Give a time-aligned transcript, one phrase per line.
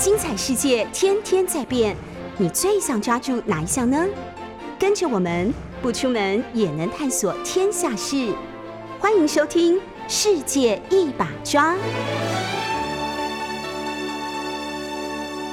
[0.00, 1.94] 精彩世界天天在变，
[2.38, 4.02] 你最想抓住哪一项呢？
[4.78, 8.34] 跟着我们不出门也能探索天下事，
[8.98, 9.76] 欢迎收听
[10.08, 11.74] 《世界一把抓》。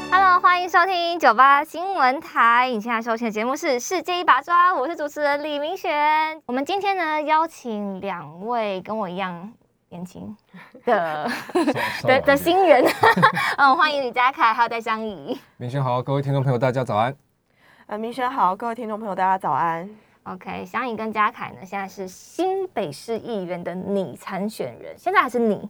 [0.09, 2.69] Hello，欢迎收听九八新闻台。
[2.69, 6.41] 你现在收听的节目是《世界一把抓》，我是主持人李明璇。
[6.45, 9.51] 我们今天呢，邀请两位跟我一样
[9.89, 10.35] 年轻
[10.83, 11.31] 的
[12.03, 12.83] 的的新人，
[13.57, 15.39] 嗯，欢迎李佳凯还有戴香怡。
[15.55, 17.15] 明轩好，各位听众朋友，大家早安。
[17.85, 19.89] 呃，明轩好，各位听众朋友，大家早安。
[20.23, 25.69] OK，香怡跟佳凯呢，现在是新北市议员的拟参选人，现在还是你，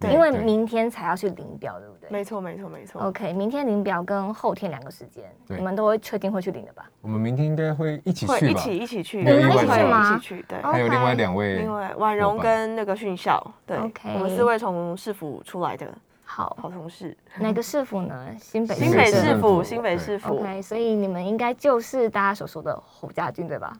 [0.00, 2.08] 对因为明天才要去领表，对不对？
[2.10, 3.02] 没错，没错，没错。
[3.02, 6.88] OK，明天领表跟后天两个时间，对你们都会确定会去领的吧？
[7.00, 8.50] 我们明天应该会一起会去吧？
[8.52, 10.58] 一起一起去，没有意外会的话一起去，对。
[10.60, 15.86] 哦还有另外两位另外婉容跟那个训校，对 OK 我们四位从市府出来的
[16.24, 17.16] 好，好同事。
[17.40, 18.28] 哪个市府呢？
[18.38, 20.38] 新 北新北市府新北市府。
[20.38, 23.72] OK，所以你们应该就是大家所说的侯家军，对吧？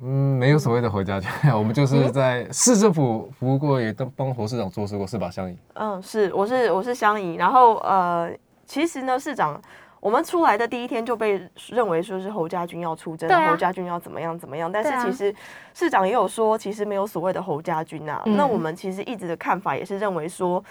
[0.00, 5.30] 嗯，没有所谓的回家军， 我们就是在市政府服务过，也都帮侯市长做事过，是吧？
[5.30, 5.56] 相宜。
[5.74, 7.34] 嗯，是，我是我是香怡。
[7.36, 8.30] 然后呃，
[8.66, 9.60] 其实呢，市长。
[9.98, 14.70] 我们出来的第一天就被认为说是侯家军要出征，啊侯家军要怎么样怎么样。
[14.70, 15.34] 但是其实
[15.74, 18.22] 市长也有说，其实没有所谓的侯家军啊。
[18.26, 20.62] 嗯那我们其实一直的看法也是认为说，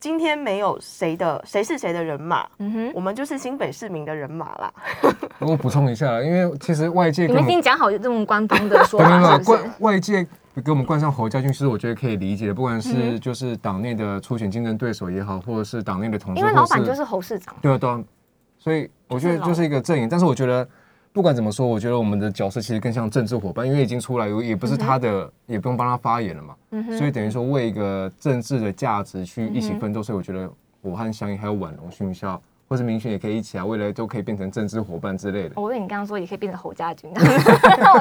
[0.00, 4.72] 今天没有谁的谁是谁的人马，嗯哼，我们就是新北市民的人马啦。
[5.40, 9.74] 我补充一下啦，因为其实外界你们已经讲好这种官方的说法， 是不是冠？
[9.80, 10.24] 外界
[10.64, 18.00] 给我们冠上侯家军，其实我觉得可以理解，不管嗯是就是党内的初选竞争对手也好，或者是党内的同事，因为老板就是侯市长，对啊对啊，
[18.58, 20.68] 所以我觉得就是一个阵营，但是我觉得。
[21.18, 26.54] 不管怎么说，我觉得我们的角色其实更像政治伙伴，因为已经出来，也不是他的，也不用帮他发言了嘛。
[26.70, 30.48] 嗯所以等于说为一个政治的价值去一起奋斗，所以我觉得
[30.80, 35.52] 我和香音还有婉容、训校或者明轩也可以一起啊，未来都可以变成政治伙伴之类的。
[35.56, 38.00] 我以为你刚刚说也可以变成侯家军，那我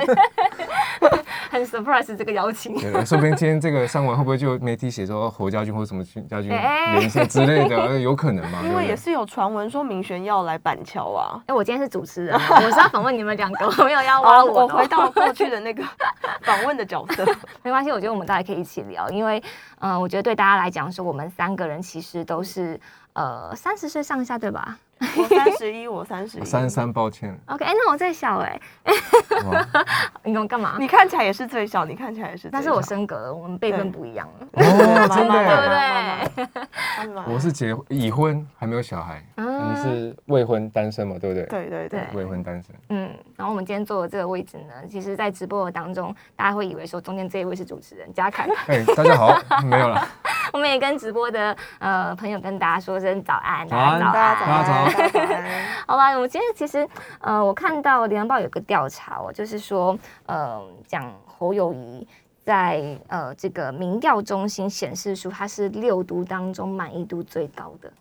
[1.50, 2.76] 很 surprise 这个邀请。
[2.78, 8.62] 对，说不定今天这个上完会不会就媒体写说侯家军或者什么家军哎连线之类的，呃有可能嘛？
[8.62, 11.42] 对不对因为也是有传闻说明轩要来板桥啊。
[11.48, 14.22] 哎，我今天是主持人，我是要访问你们两个，我没有要。
[14.22, 15.84] 我回到过去的那个
[16.44, 17.26] 访问的角色。
[17.64, 19.42] 没关系，我觉得我们大家可以一起聊，因为，
[19.80, 22.80] 嗯、我觉得对大家来讲说，我们三个人其实都是
[23.18, 28.60] 呃三十岁上下，对吧我三十一，我三十一， 三十三，抱歉，？OK，哎、那我最小哎、
[29.46, 29.68] 哇，
[30.24, 30.76] 你跟我干嘛？
[30.80, 32.50] 你看起来也是最小，你看起来也是。
[32.52, 34.48] 但是我升格了，我们辈分不一样了。
[34.54, 35.34] 哦，真的
[36.26, 37.34] 对不，对？
[37.34, 41.18] 我是结已婚还没有小孩，嗯你是未婚单身嘛？
[41.20, 41.46] 对不对？
[41.46, 42.76] 对对对，未婚单身。
[42.90, 50.08] 嗯，然后我们今天坐的这个位置呢，其实在直播的当中，大家会以为说中间这一位是主持人嘉凯，哎，大家好，没有了，
[50.58, 55.44] 我们也跟直播的呃朋友跟大家说声早安，早安大大家早安，早安。
[55.86, 56.88] 好吧，我们今天其实
[57.22, 59.96] 呃，我看到《联合报》有个调查哦，就是说
[60.26, 62.08] 呃，讲侯友谊
[62.44, 67.94] 在呃这个民调中心显示出他是六都当中满意度最高的，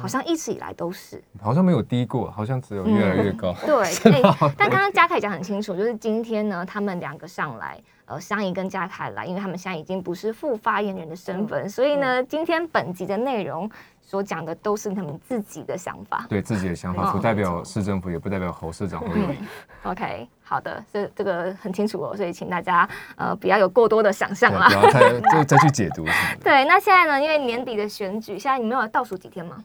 [0.00, 1.22] 好像一直以来都是。
[1.40, 3.54] 好像没有低过，好像只有越来越高。
[3.66, 13.70] 对， 哎但刚刚嘉凯讲很清楚，就是今天呢，他们两个上来，呃，香怡跟嘉凯来，因为他们现在已经不是副发言人的身份，所以呢，今天本集的内容
[14.00, 16.26] 所讲的都是他们自己的想法。
[16.28, 19.36] 对自己的想哦法，不代表市政府，也不代表侯市长侯友谊。
[19.84, 24.74] OK，好的，这这个很清楚哦，所以请大家呃不要有过多的想象对，啦不。
[24.74, 26.04] 要再再再去解读。
[26.42, 29.62] 对，那现在呢，因为年底的选举，现在你们有倒数几天吗？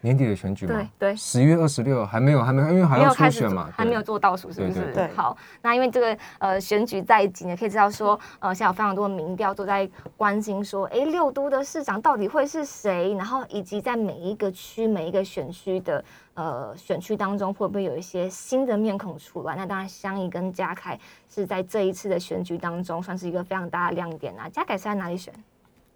[0.00, 5.10] 年底的选举嘛对，对十月二十六还没有，还没有，因为还要初选嘛，对还没有做倒数，是不是？
[5.16, 13.12] 好，那因为这个呃选举在即，你可以知道说，呃，现在有非常多的民调都在关心说，哎，六都的市长到底会是谁？
[13.14, 16.04] 然后以及在每一个区、每一个选区的
[16.34, 19.56] 呃选区当中，会不会有一些新的面孔出来？
[19.56, 20.98] 那当然，香怡跟嘉凯
[21.28, 24.48] 是在这一次的选举当中算是一个非常大的亮点啊。
[24.48, 25.34] 嘉凯是在哪里选？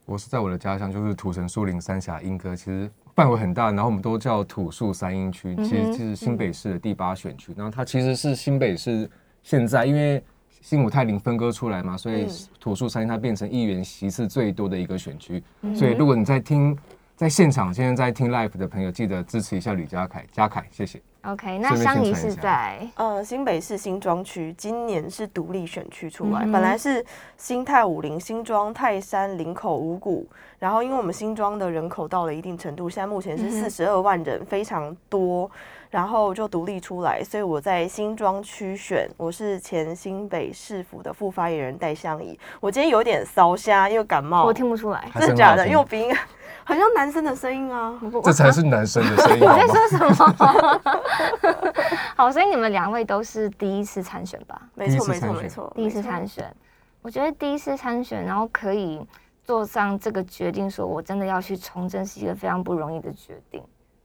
[0.04, 7.52] 我是在我的家乡，就是土城树林三峡莺歌，其实范围很大，然后我们都叫土树三英区，其实是新北市的第八选区。
[7.56, 9.08] 然后它其实是新北市
[9.42, 10.22] 现在因为
[10.62, 12.26] 新武泰林分割出来嘛，所以
[12.58, 15.42] 土树三英它变成议员席次最多的一个选区。
[15.74, 16.76] 所以如果你在听
[17.16, 21.00] 在现场现在在听 live 的朋友，记得支持一下吕家凯，家凯，谢谢。
[21.24, 27.04] OK，那顺便香怡是在呃，新北市新庄区今年是独立选区出来，嗯本来是
[27.36, 30.26] 新泰五林、新庄、泰山、林口、五股，
[30.58, 35.48] 然后因为我们新庄的人口到了一定程度，现在目前是四十二万人，非常多，
[35.92, 42.36] 然后就独立出来，所以我在新庄区选，我是前新北市府的副发言人戴相仪。
[42.60, 45.66] 我今天有点烧瞎，因为感冒，我听不出来，真的假的？
[45.66, 46.16] 因为我鼻音，
[46.64, 47.94] 好像男生的声音啊。
[48.24, 49.46] 这才是男生的 声音，你？
[49.46, 50.80] 在说什么？
[52.16, 54.62] 好，所以你们两位都是第一次参选吧？
[54.74, 56.56] 没错，没错，第一次参选没错，第一次参选，
[57.02, 59.06] 我觉得第一次参选，然后可以
[59.44, 63.62] 做上这个决定，说我真的要去从政，是一个非常不容易的决定。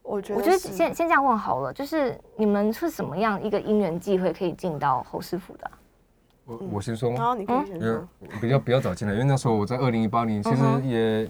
[0.07, 5.71] 我觉得我觉得先先这样问好了，就是你们是什么样一个因缘际会可以进到侯师傅的啊、
[6.45, 7.18] 我我先说吗？
[7.18, 11.30] 然后你可以先说，我比较比较早进来，因为那时候我在二零一八年，其实嗯也、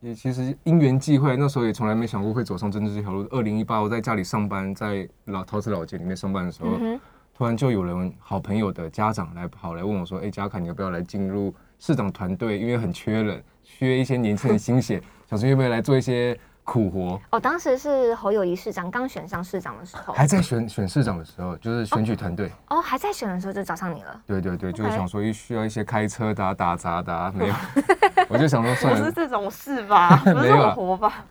[0.00, 3.24] 也其实因缘际会，那时候也从来没想过会走上政治这条路。
[3.30, 7.00] 二零一八我在家里上班，在老陶瓷老街里面上班的时候，嗯，
[7.32, 12.58] 突然就有人好朋友的家长来跑来问我说：“哎、嘉凯，你要不要来进入市长团队？
[12.58, 16.36] 因为很缺人，缺一些年轻人新血， 想说要不要来做一些
[16.70, 22.52] 苦活？”哦，当时是侯友谊市长刚选上市长的时候，还在选选市长的时候，就是选举团队。
[22.68, 24.20] 哦还在选的时候就找上你了。
[24.24, 27.54] 对对对，就是想说一需要一些开车的、啊、打杂的、啊，没有，
[28.30, 30.16] 我就想说算了不是，这种事吧？
[30.22, 31.24] 不是这没有活吧？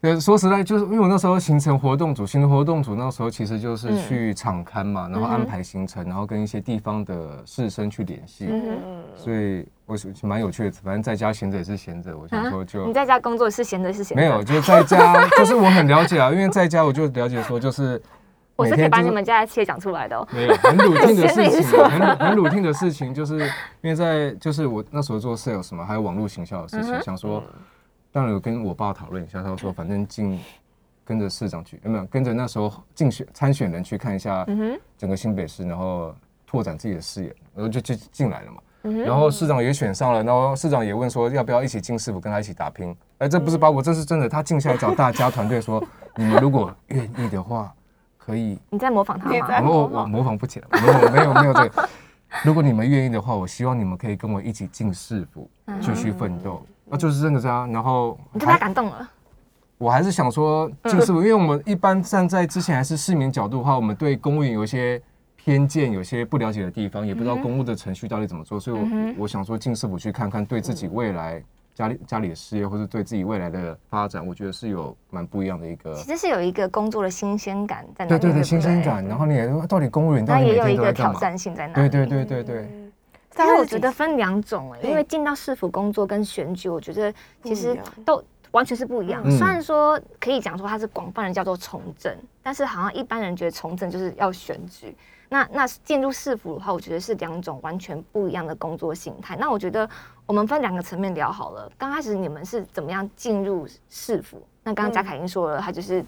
[0.00, 3.98] 对，说实在，就是因为我那时候形成活动组，形成活动组那时候其实就是嗯。
[4.08, 8.78] 去场刊嘛，然后安排行程，然后跟一些地方的士绅去联系，嗯
[9.14, 10.70] 所以我是蛮有趣的。
[10.82, 18.00] 反正在家闲着也是闲着，我想说就、啊你在家工作是闲着是闲的，没有，就是在家，就是我很了解啊，因为在家我就了解说，就是
[18.56, 20.26] 我是可以把你们家的企业讲出来的哦。
[20.32, 23.38] 没有很 routine 的事情，很 很 routine 的事情，就是
[23.82, 27.42] 因为在就是我那时候做 sales 嘛，还有网络行销的事情，嗯想说，
[28.12, 30.38] 当然有跟我爸讨论一下，他说反正进
[31.04, 34.46] 跟着市长去，有没有跟着那时候竞选参选人去看一下
[34.96, 36.14] 整个新北市，然后
[36.46, 38.60] 拓展自己的视野，然后就就进来了嘛。
[39.04, 42.96] 然后市长也选上了，然后市长也问说要不要一起进市府跟他一起打拼。
[43.18, 44.28] 哎，这不是把我，这是真的。
[44.28, 45.84] 他静下来找大家团队说，
[46.16, 47.70] 你们如果愿意的话，
[48.16, 49.60] 可以 你在模仿他吗？
[49.62, 51.88] 我我模仿模仿不起来，没有没有没有这个。
[52.42, 56.64] 如果你们愿意的话，我希望你们可以跟我一起进市府，继续奋斗。
[56.90, 57.66] 啊，就是这个啊。
[57.72, 59.08] 然后你被他感动了。
[59.78, 65.00] 我还是想说进市府，因为我们一般站在之前还是市民角度的话，我们对公务员有一些
[65.36, 71.42] 偏见，有些不了解的地方，也不知道公务的程序到底怎么做，所以我嗯我想说进市府去看看，对自己未来
[71.74, 75.94] 家里家里的事业，或者对自己未来的发展，我觉得是有蛮不一样的一个。
[75.94, 79.02] 其实是有一个工作的新鲜感在那对对对，新鲜感。
[79.06, 81.12] 然后你也说到底公务员到底每那也有一天都在干嘛？
[81.14, 81.72] 个挑战性在那。
[81.72, 82.56] 对对对对对。
[82.70, 82.89] 嗯
[83.34, 87.12] 但是我觉得分两种哎、对因为进到市府工作跟选举，我觉得
[87.42, 89.22] 其实都完全是不一样。
[89.24, 94.96] 嗯虽然说可以讲说它是广泛人叫做从政，但是好像一般人觉得从政就是要选举。
[95.28, 99.36] 那那进入市府的话，我觉得是两种完全不一样的工作形态。
[99.36, 99.88] 那我觉得
[100.26, 101.70] 我们分两个层面聊好了。
[101.78, 104.42] 刚开始你们是怎么样进入市府？
[104.64, 106.04] 那刚刚贾凯英说了，他就是。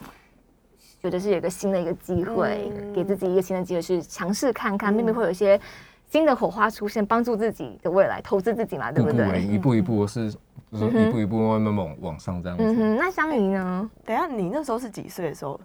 [1.01, 5.61] 觉得是有一个新的一个机会，嗯给自己一个新的机会去尝试看看，妹妹会有一些
[6.12, 9.43] 新的火花出现，帮助自己的未来，投资自己嘛，对不步步为对？
[9.44, 10.26] 一步一步，我是
[10.70, 12.62] 一步一步慢慢往往上这样子。
[12.62, 13.91] 嗯哼，那香姨呢？
[14.05, 15.59] 等一下，你那时候是几岁的时候？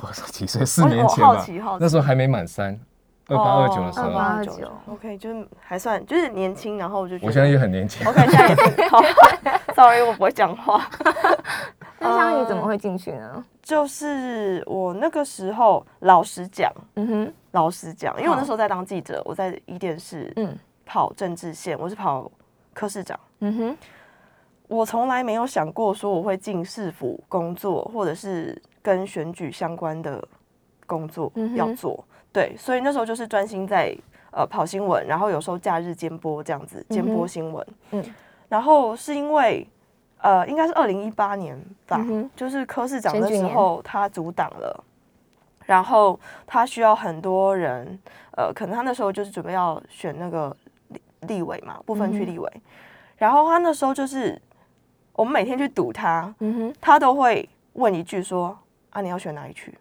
[0.00, 0.64] 我说几岁？
[0.64, 2.80] 四年前吧我好奇好，奇那时候还没满三，
[3.28, 4.06] 二八二九的时候。
[4.06, 8.04] 二八二九 OK，就是还算就是年轻，然后我就觉得我现在也很年轻。
[8.08, 9.02] OK，现在也是好
[9.74, 10.88] ，Sorry，我不会讲话。
[12.00, 13.44] 那香姨怎么会进去呢？
[13.62, 22.30] 就是我那个时候，老实讲，嗯哼，老实讲，因为我那好时候在当记者，我在一电视嗯跑政治线，我是跑
[22.72, 23.18] 科市长。
[23.38, 23.76] 嗯哼，
[24.66, 30.22] 我从来没有想过说我会进市府工作，或者是跟选举相关的
[30.84, 32.04] 工作要做。
[32.32, 33.96] 对，所以那时候就是专心在
[34.32, 37.66] 呃跑新闻，然后有时候假日兼播这样子兼播新闻。
[37.92, 38.04] 嗯
[38.48, 39.66] 然后是因为
[40.18, 41.56] 呃，应该是二零一八年
[41.86, 44.84] 吧，嗯就是柯市长的选举年时候他阻挡了，
[45.66, 47.98] 然后他需要很多人，
[48.36, 50.54] 呃，可能他那时候就是准备要选那个
[50.88, 52.52] 立立委嘛，不分区立委，
[53.16, 54.40] 然后他那时候就是
[55.12, 58.56] 我们每天去堵他，嗯哼，他都会问一句说
[58.90, 59.72] 啊，你要选哪一区？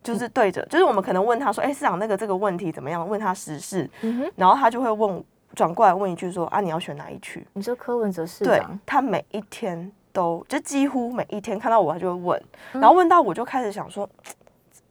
[0.00, 3.06] 就是对着，就是我们可能问他说，哎、市长那个这个问题怎么样？
[3.06, 5.22] 问他时事，嗯，然后他就会问
[5.54, 7.46] 转过来问一句说啊，你要选哪一区？
[7.52, 12.42] 你说柯文哲市对长，他每一天都就几乎每一天看到我，他就会问，
[12.72, 14.08] 嗯然后问到我就开始想说，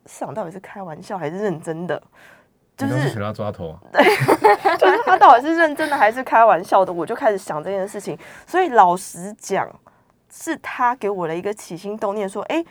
[0.08, 2.02] 市长到底是开玩笑还是认真的？
[2.78, 3.82] 就是学他抓头啊，
[4.78, 6.94] 就是他到底是认真的还是开玩笑的？
[6.94, 8.16] 我就开始想这件事情。
[8.46, 9.68] 所以老实讲，
[10.32, 12.64] 是他给我的一个起心动念，说，哎、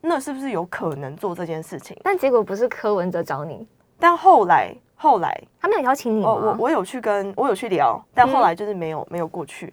[0.00, 1.96] 那是不是有可能做这件事情？
[2.02, 3.64] 但结果不是柯文哲找你，
[3.96, 9.72] 但后来后来，他没有邀请你我我有去跟我有去聊，但后来就是没有没有过去。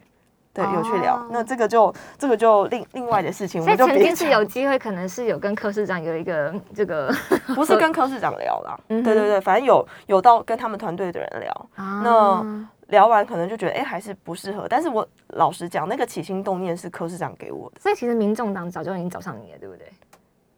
[0.53, 1.27] 对，有去聊哦。
[1.31, 7.13] 那这个就这个就另另外的事情，我所以们就曾经是有机会，可能是有跟柯市长有一个这个
[7.55, 19.85] 不是跟柯市长聊啦，对对对，反正有有到跟他们团队的人聊，啊那聊完可能就觉得哎、还是不适合，但是我老实讲，那个起心动念是柯市长给我的，所以其实民众党早就已经找上你了，对不对？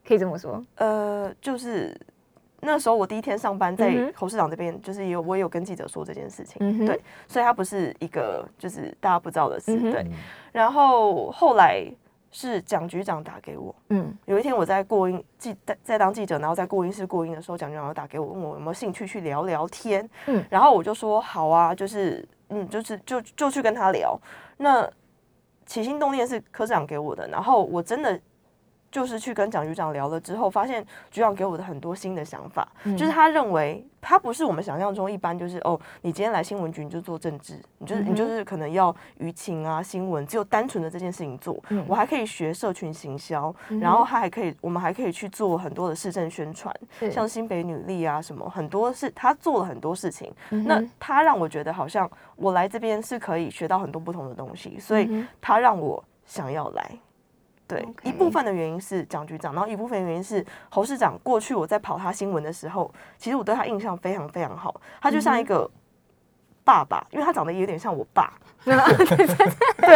[0.08, 0.62] 可以这么说。
[0.78, 1.96] 呃，就是
[2.66, 10.06] 那时候我第一天上班在侯市长这边，就是也有我也有跟记者说这件事情，嗯对，所以他不是一个就是大家不知道的事，嗯对。
[10.52, 11.86] 然后后来
[12.32, 20.10] 是蒋局长打给我，嗯有一天我在过音记在在当记者，然后在过音室过音的时候，蒋局长就打给我，问我有没有兴趣去聊聊天。
[20.28, 24.20] 嗯然后我就说好啊，就是嗯，就是就就去跟他聊。
[24.58, 24.90] 那
[25.66, 28.20] 起心动念是科长给我的，然后我真的
[28.94, 41.58] 就是去跟蒋局长聊了之后，发现局长给我的很多新的想法，嗯就是他认为他不是我们想象中一般，就是哦，你今天来新闻局你就做政治，你就是、嗯你就是可能要舆情啊新闻，只有单纯的这件事情做。
[41.70, 46.72] 嗯我还可以学社群行销，嗯然后他还可以，我们还可以去做很多的市政宣传，
[47.12, 50.32] 像新北女力啊什么，很多是他做了很多事情。
[50.50, 56.92] 那他让我觉得好像我来这边是可以学到很多不同的东西，所以他让我想要来。
[57.68, 61.18] 对一部分的原因是蒋局长，然后一部分原因是侯市长。
[61.24, 65.70] 过去我在跑他新闻的时候，其实我对他印象非常非常好，他就嗯像一个
[66.64, 68.34] 爸爸，因为他长得也有点像我爸。
[68.64, 68.74] 对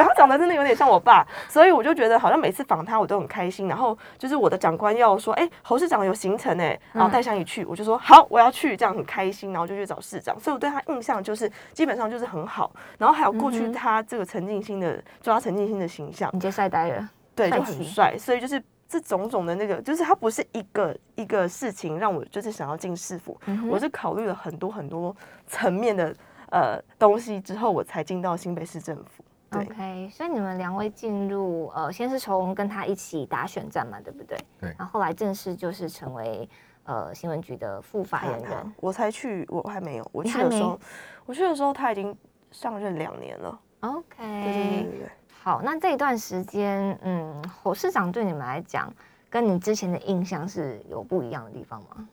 [0.02, 3.66] 他长得真的有点像我爸，所以我就觉得好像每次访他我都很开心。
[3.70, 10.38] 然后就是我的长官要说，哎、侯市长有行程哎，然后带上一去，我就说好，我要去，这样很开心，然后就去找市长。
[10.38, 12.70] 所以我对他印象就是基本上就是很好。
[12.98, 17.10] 然后还有过去他这个陈静心的抓陈静心的形象，你接晒呆了。
[17.38, 18.18] 对，就很帅。
[18.18, 25.16] 所以就是这种种的那个，就是他不是一个一个事情让我就是想要进市府，嗯我是考虑了很多很多
[25.46, 26.16] 层面的
[26.50, 29.24] 呃东西之后，我才进到新北市政府。
[29.50, 34.38] 对 OK，所以你们两位进入呃，先是从跟他一起打选战嘛，对不对？
[34.60, 36.50] 对然后后来正式就是成为
[36.84, 38.74] 呃新闻局的副发言他人。
[38.82, 40.10] 我才去，我还没有。
[40.12, 40.78] 我去的时候，
[41.26, 42.14] 我去的时候他已经
[42.52, 43.60] 上任两年了。
[43.80, 45.10] OK，对对对。
[45.48, 48.94] 好，那这一段时间，嗯，侯市长对你们来讲，
[49.30, 52.06] 跟你之前的印象是有不一样的地方吗？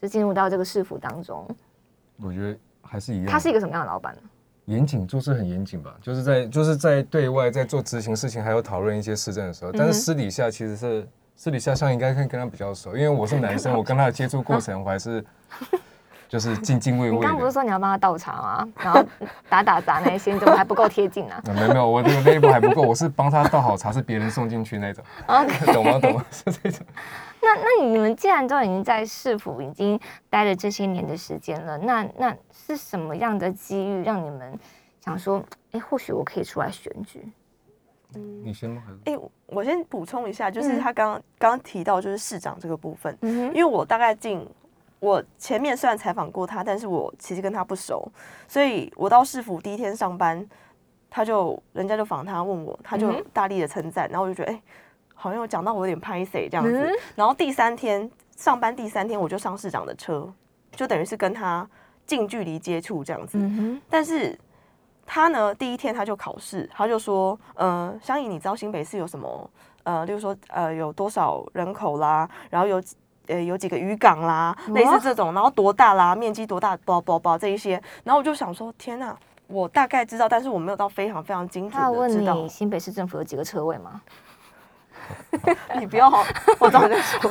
[0.00, 1.46] 就进入到这个市府当中，
[2.16, 3.26] 我觉得还是一样。
[3.26, 4.22] 他是一个什么样的老板呢？
[4.64, 11.06] 严谨，做事很严谨吧，就是在就是在对外在做执行事情，还有讨论一些市政的时候，但是私底下其实是
[11.36, 15.22] 私底下像应该跟跟他比较熟，因为我是男生， 我跟他的接触过程我还是
[16.30, 17.50] 就是敬敬畏畏你刚刚不是。
[17.50, 18.68] 说你要帮他倒茶吗？
[18.78, 19.04] 然后
[19.48, 25.98] 打打杂那些，你怎么还不够贴近啊啊 没有没有，我这个 level 还不够，我是帮他倒好茶，是别人送进去那种，？OK， 懂吗？
[25.98, 26.24] 懂吗？
[26.30, 26.86] 是这种。
[27.42, 34.56] 那那你们既然都已经在市府已经待了这些年的时间了，那那是什么样的机遇让你们
[35.04, 37.26] 想说，哎，或许我可以出来选举？
[38.14, 38.82] 嗯你先吗？
[39.04, 44.46] 哎、我先补充一下，就是嗯他刚刚刚刚提到就是市长这个部分，嗯因为我大概进
[45.00, 48.06] 我前面虽然采访过他，但是我其实跟他不熟，
[48.46, 50.46] 所以我到市府第一天上班，
[51.10, 54.62] 他就人家就访他问我，他就大力的称赞，然后我就觉得哎、
[55.14, 60.32] 好像有讲到我有点拍 C 这样子，嗯然后第三天上班第三天我就上市长的车，
[60.72, 61.68] 就等于是跟他
[62.06, 64.38] 近距离接触这样子，嗯，但是
[65.06, 69.50] 他呢，第一天他就考试，他就说，呃，香怡，你知道新北市有什么？
[69.82, 72.94] 呃，例如说，呃，有多少人口啦，然后有几
[73.30, 82.48] 呃有几个渔港啦，类似这种，然后多大啦，面积多大，包包包这一些，然后我就想说，天呐，我大概知道，但是我没有到非常非常精准他有问的知道你。
[82.48, 84.00] 新北市政府有几个车位吗？
[85.78, 86.24] 你不要好，
[86.60, 87.30] 我早就说，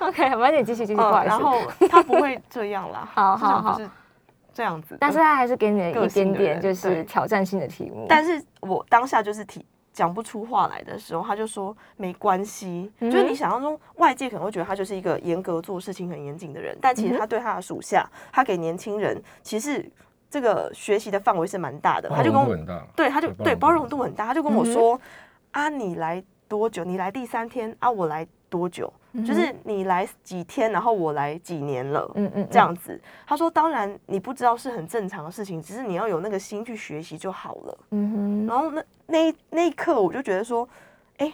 [0.00, 1.28] OK，晚点继续继续，不好嗯，意思。
[1.28, 3.80] 然后他不会这样啦，好好好
[4.52, 8.06] 这样子，但是他还是给你了一点点就是挑战性的题目。
[8.08, 19.88] 但是我当下就是提讲不出话来的时候，他就说没关系，嗯就是你想象中外界可能会觉得他就是一个严格做事情很严谨的人，但其实他对他的属下，他给年轻人其实
[20.30, 22.56] 这个学习的范围是蛮大的，他就跟我。
[22.96, 24.98] 对他就对对包包容度容度很大，他就跟我说、
[25.50, 26.84] 啊，你来多久？
[26.84, 27.76] 你来第三天？
[27.78, 28.90] 啊，我来多久？
[29.24, 32.10] 就是你来几天，然后我来几年了。
[32.14, 40.66] 嗯嗯，这样子，他说：“当然，你不知道是很正常的事情，只是你要有那个心去学习就好了。”嗯哼，然后那那一那一刻，我就觉得说，
[41.18, 41.32] 哎、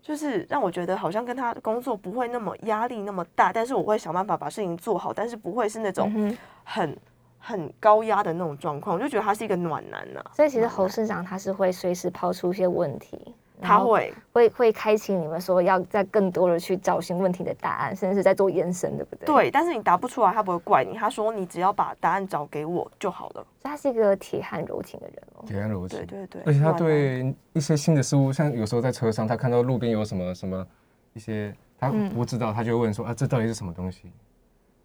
[0.00, 6.36] 就是让我觉得好像跟他工作不会那么压力那么大，但是我会想办法把事情做好，但是不会是那种嗯。
[6.62, 6.96] 很
[7.38, 8.96] 很高压的那种状况。
[8.96, 20.96] 我就觉得他是一个暖男呐、所以其实侯市长他是会随时抛出一些问题，他会会会开启你们说要再更多的去找寻问题的答案，甚至是在做延伸，对不对？，对，但是你答不出来，他不会怪你。
[20.96, 23.34] 他说你只要把答案找给我就好了。
[23.34, 25.44] 所以他是一个铁汉柔情的人哦。
[25.46, 26.26] 铁汉柔情对。
[26.26, 30.66] 对对，而且他对一些新的事物，像有时候在车上，他看到路边有什么什么
[31.14, 34.12] 一些他嗯不知道，他就问说啊，这到底是什么东西？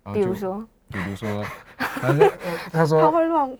[0.03, 1.45] 然后比如说，比如说，
[2.71, 3.57] 他 说他他会乱，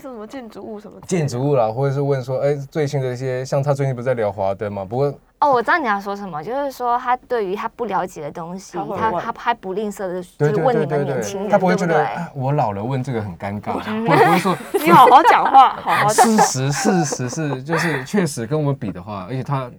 [0.00, 4.82] 一什么建筑物什么建筑物啦，或者是问说，哎，最新的一些，像他最近不是在聊华灯嘛？
[4.82, 11.94] 不过哦，我知道你要说什么，就是说他对于他不了解的东西他，他还不吝啬的，就对对是问你们年轻人，他不会对不对？
[11.94, 16.26] 觉得哎我老了问这个很尴尬，我不会说 你好好讲话，好好讲。
[16.26, 19.70] 事实事实是就是确实跟我们比的话，而且他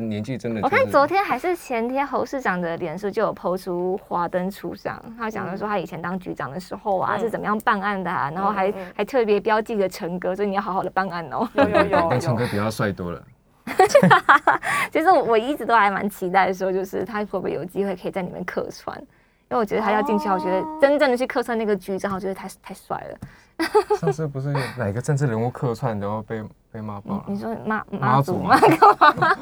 [0.00, 11.48] 的年纪真的、就是，我看昨天还是前天，侯市长的脸书就有抛出华灯初上，他讲的说他以前当局长的时候啊、嗯是怎么样办案的、啊，然后还、嗯嗯还特别标记了陈哥，所以你要好好的办案哦。
[11.54, 13.22] 有有有跟陈哥比他帅多了。
[14.90, 19.06] 其实我我一直都还蛮期待说，就是他会不会有机会可以在里面客串，因
[19.50, 23.18] 为我觉得他要进去，我觉得哦真正的去客串那个局长，我觉得太太帅了。
[24.00, 27.24] 上次不是有哪个政治人物客串，然后被被骂爆了？
[27.28, 28.56] 你说妈妈妈祖祖吗
[29.16, 29.36] 吗？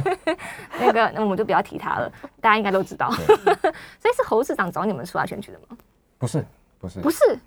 [0.78, 3.10] 那个那我们就不要提他了，大家应该都知道。
[3.12, 5.76] 所以是侯市长找你们出来选举的吗？
[6.18, 6.44] 不是
[6.78, 7.38] 不是不是，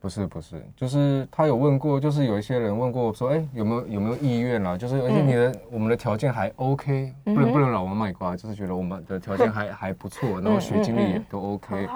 [0.00, 4.76] 不是不是，就是他有问过，就是有一些人问过说，哎、有没有有没有意愿啦？
[4.76, 11.88] 就是而且你的、我们的条件还 OK，不能不能老王卖瓜，就是觉得我们的条件还还不错，然后学经历也都 OK。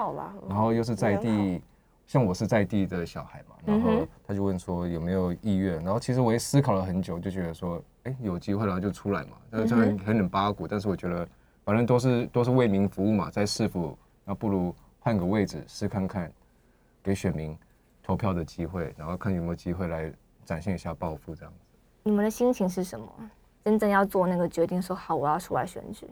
[0.47, 1.61] 然后又是在人地，
[2.09, 11.27] 像我是在地的小孩嘛，然后他就问说有没有意愿，然后其实我也思考了很久，就觉得说，哎，有机会然后就出来嘛，但是虽然很冷八股，但是我觉得
[11.63, 16.31] 反正都是都是为民服务嘛，在市府，那不如换个位置试看看，
[17.03, 17.55] 给选民
[18.01, 20.11] 投票的机会，然后看有没有机会来
[20.43, 21.59] 展现一下抱负这样子。
[22.01, 23.07] 你们的心情是什么？
[23.63, 26.07] 真正要做那个决定，说好我要出来选举，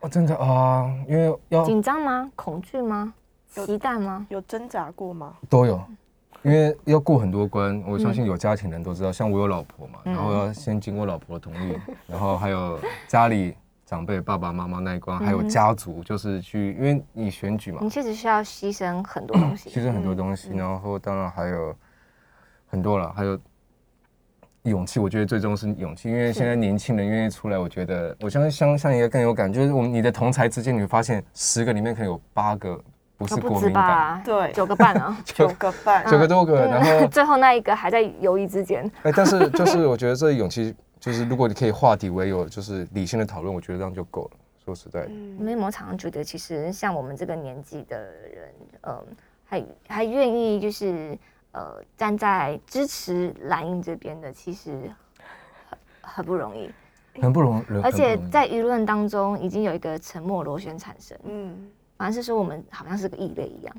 [0.00, 2.28] 哦，真的啊，因为要紧张吗？
[2.34, 3.14] 恐惧吗？
[3.56, 4.26] 有期待吗？
[4.28, 5.34] 有挣扎过吗？
[5.48, 5.80] 都有，
[6.42, 7.82] 因为要过很多关。
[7.86, 13.54] 我相信有家庭人都知道，像我有老婆嘛，然后要先经过老婆的同意，然后还有家里
[13.86, 19.70] 长辈爸爸妈妈那一关，还有家族，就是去，因为你选举嘛你，确实需要牺牲很多东西。
[19.70, 21.74] 牺牲很多东西，然后当然还有
[22.66, 23.38] 很多了，还有。
[24.64, 32.82] 勇气，我觉得最终是勇气，因为现在年轻人愿意出来，我觉得我相信像像一个更有感，就是我们你的同才之间，你会发现十个里面可能有八个
[33.16, 34.22] 不是都不止国民党，吧？
[34.24, 35.16] 对 九个半啊。
[35.24, 38.90] 九个半，九个多个，然后最后那一个还在犹豫之间。
[39.02, 44.30] 哎，但是就是我觉得这勇气，就是如果你可以化敌为友，就是理性的讨论，我觉得这样就够了。
[44.64, 49.06] 说实在的，嗯你们有没有常常觉得，其实像我们这个年纪的人，嗯，
[49.44, 51.18] 还还愿意就是
[51.52, 54.90] 呃站在支持蓝营这边的，其实
[55.68, 56.70] 很很不容易。
[57.20, 61.70] 很不容易，而且在舆论当中，已经有一个沉默螺旋产生，嗯，
[62.04, 63.74] 反而是说我们好像是个异类一样。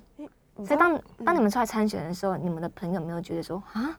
[0.65, 3.95] 所以当当你们出来参选的时候，你们的朋友没有觉得说啊，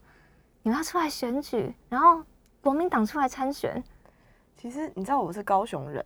[0.65, 2.21] 你们要出来选举，然后
[2.61, 3.81] 国民党出来参选，
[4.57, 6.05] 其实你知道我是高雄人，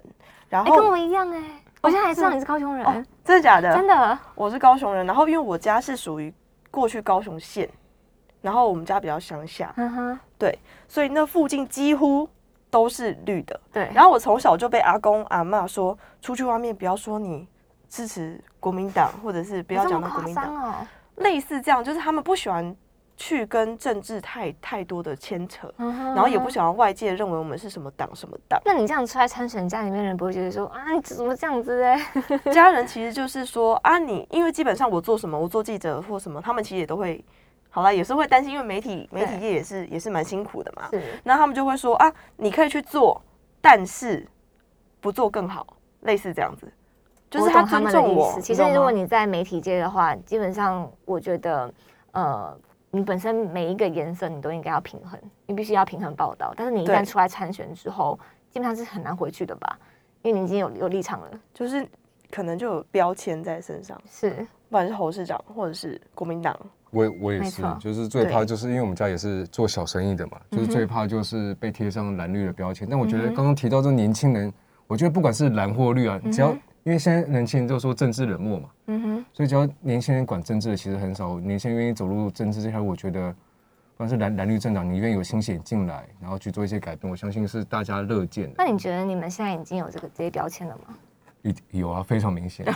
[0.51, 2.93] 然后、跟后我一样哎、我现在还知道你是高雄人，哦，
[3.25, 3.75] 真的假的？
[3.75, 4.19] 真的。
[4.35, 6.31] 我是高雄人，然后因为我家是属于
[6.71, 7.67] 过去高雄县，
[8.43, 10.21] 然后我们家比较乡下，嗯哼，
[10.87, 12.29] 所以那附近几乎
[12.69, 13.59] 都是绿的。
[13.73, 13.91] 对。
[13.95, 17.49] 然后我从小就被阿公阿嬷说，出去外面不要说你
[17.91, 20.75] 支持国民党，或者是不要讲到国民党，哦。
[21.17, 22.75] 类似这样，就是他们不喜欢
[23.17, 26.49] 去跟政治太太多的牵扯，嗯哼然后也不。
[26.49, 28.61] 喜欢外界认为我们是什么党什么党。
[28.65, 32.01] 那你这样出来参选，家里面人不会觉得说啊，你怎么这样子哎？
[32.53, 37.23] 家人其实就是说啊，你因为基本上我做什么，我做记者或什么，他们其实也都会，
[37.69, 40.89] 好啦，也是会担心，因为媒体媒体业也是也是蛮辛苦的嘛。
[40.91, 43.23] 是，那他们就会说啊，你可以去做，
[43.61, 44.27] 但是
[45.01, 45.65] 不做更好，
[46.01, 46.67] 类似这样子，
[47.31, 48.41] 就是他尊重我们的意思。。
[48.41, 51.73] 其实如果你在媒体界的话，基本上我觉得，
[52.13, 52.59] 呃，
[52.91, 56.53] 你本身每一个颜色你都应该要平衡，你必须要平衡报道。
[56.57, 58.19] 但是你一旦出来参选之后，
[58.51, 59.79] 基本上是很难回去的吧？
[60.23, 61.29] 因为你已经有有立场了。
[61.55, 61.87] 就是
[62.31, 64.31] 可能就有标签在身上，是，
[64.69, 66.57] 不管是侯市长或者是国民党，
[66.91, 72.87] 我也我也是，就是最怕就是因为我们家也是做小生意的嘛，就是最怕就是被贴上蓝绿的标签。
[72.91, 74.53] 但我觉得刚刚提到这年轻人，
[74.87, 82.87] 我觉得不管是蓝或绿啊，只要因为现在年轻人都说政治冷漠嘛，嗯哼，所以只要年轻人管政治的，其实很少年轻人愿意走入政治这条路。
[82.87, 88.55] 我觉得，不管是蓝蓝绿政党，你愿意有心血进来，然后去做一些改变，我相信是大家乐见的。
[88.59, 90.95] 那你觉得你们现在已经有这个这些标签了吗？
[91.43, 92.67] 有有啊，非常明显，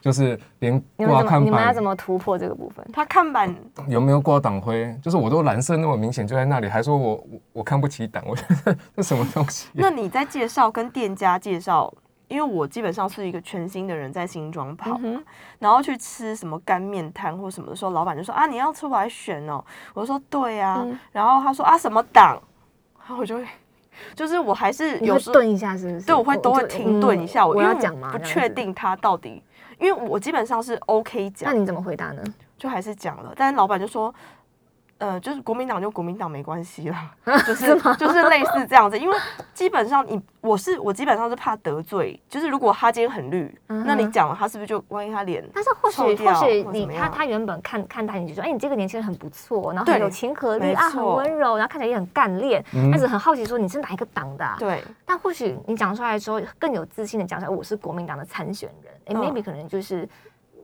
[0.00, 2.86] 就是连挂看板你们要怎么突破这个部分？
[2.90, 3.54] 他看板
[3.86, 9.68] 有没有挂党徽，就是我都蓝色那么明显就在那里，还说我我我看不起党，我觉得这什么东西？
[9.74, 11.92] 那你在介绍跟店家介绍，
[12.28, 15.24] 因为我基本上是一个全新的人在新庄跑，嗯
[15.58, 19.64] 然后去吃什么干面摊或什么的时候，老板就说啊你要出来选哦，
[19.94, 22.40] 我说对啊，嗯然后他说啊什么党，
[22.98, 23.46] 然后我就会
[24.14, 26.06] 就是我还是有时候顿一下，是不是？
[26.06, 28.12] 对我会都会停顿一下，嗯我要讲吗？
[28.12, 28.18] 不。
[28.18, 29.42] 确定他到底，
[29.78, 32.22] 因为我基本上是 OK 讲那，你怎么回答呢？
[32.56, 34.14] 就还是讲了，但是老板就说。
[34.98, 37.14] 呃，就是国民党就国民党没关系啦，
[37.46, 39.16] 就是就是 类似这样子，因为
[39.54, 54.56] 基本上你我是我基本上是怕得罪，就是如果他今天很绿，嗯那你讲了他是不是就万一他脸但是或许或许你他他原本看看待你就说，哎，你这个年轻人很不错，然后很对有亲和力啊，很温柔，然后看起来也很干练，嗯但是很好奇说你是哪一个党的啊？
[54.58, 60.08] 对但或许你讲出来之后，更有自信的讲出来，我是国民党的参选人，哎、嗯 m a y b e 可能就是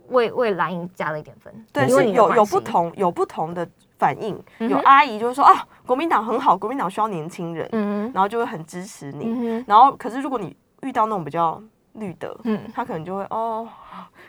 [0.09, 3.67] 为为蓝营加了一点分，对，是有有不同有不同的
[3.99, 11.63] 反应，嗯有阿姨就会说啊，国民党很好，国民党需要年轻人，嗯然后就会很支持你，嗯，然后可是如果你遇到那种比较
[11.95, 13.67] 绿的，嗯，他可能就会哦，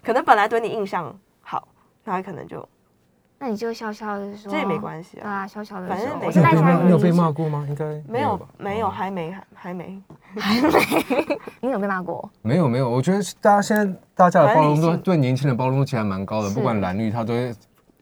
[0.04, 1.68] 可能本来对你印象好，
[2.04, 2.68] 那他可能就
[3.38, 6.84] 那你就笑笑的说，这也没关系啊，对啊，小小的反正你有被骂？
[6.84, 7.66] 你有被吟骂过吗？
[7.68, 8.48] 应该没有吧？
[8.58, 10.02] 没有还没还没。
[10.38, 12.30] 还没， 你有被骂过？
[12.42, 17.54] 没有没有，我觉得大家现在大家的包容度对年轻人包容度其实还蛮高的，不管蓝绿，他都会